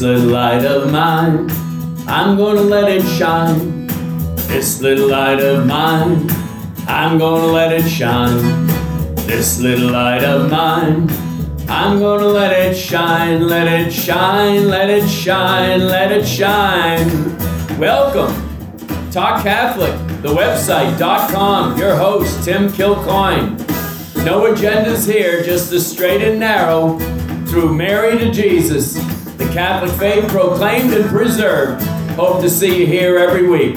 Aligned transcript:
This 0.00 0.08
little 0.08 0.30
light 0.30 0.64
of 0.64 0.90
mine, 0.90 1.50
I'm 2.08 2.38
gonna 2.38 2.62
let 2.62 2.90
it 2.90 3.02
shine. 3.02 3.86
This 4.48 4.80
little 4.80 5.08
light 5.08 5.40
of 5.40 5.66
mine, 5.66 6.26
I'm 6.88 7.18
gonna 7.18 7.52
let 7.52 7.70
it 7.70 7.86
shine. 7.86 8.66
This 9.26 9.60
little 9.60 9.90
light 9.90 10.24
of 10.24 10.50
mine, 10.50 11.06
I'm 11.68 11.98
gonna 11.98 12.28
let 12.28 12.50
it 12.50 12.74
shine, 12.74 13.46
let 13.46 13.66
it 13.66 13.92
shine, 13.92 14.68
let 14.68 14.88
it 14.88 15.06
shine, 15.06 15.86
let 15.86 16.10
it 16.10 16.26
shine. 16.26 17.06
Welcome, 17.78 18.32
Talk 19.10 19.42
Catholic, 19.42 19.92
the 20.22 20.30
website.com, 20.30 21.76
your 21.78 21.94
host, 21.94 22.42
Tim 22.42 22.70
Kilcoyne. 22.70 23.58
No 24.24 24.50
agendas 24.50 25.06
here, 25.06 25.42
just 25.42 25.68
the 25.68 25.78
straight 25.78 26.22
and 26.22 26.40
narrow 26.40 26.98
through 27.46 27.74
Mary 27.74 28.16
to 28.16 28.30
Jesus, 28.30 28.96
Catholic 29.52 29.90
faith 29.98 30.28
proclaimed 30.30 30.92
and 30.92 31.08
preserved. 31.10 31.82
Hope 32.12 32.40
to 32.40 32.48
see 32.48 32.80
you 32.80 32.86
here 32.86 33.18
every 33.18 33.48
week. 33.48 33.76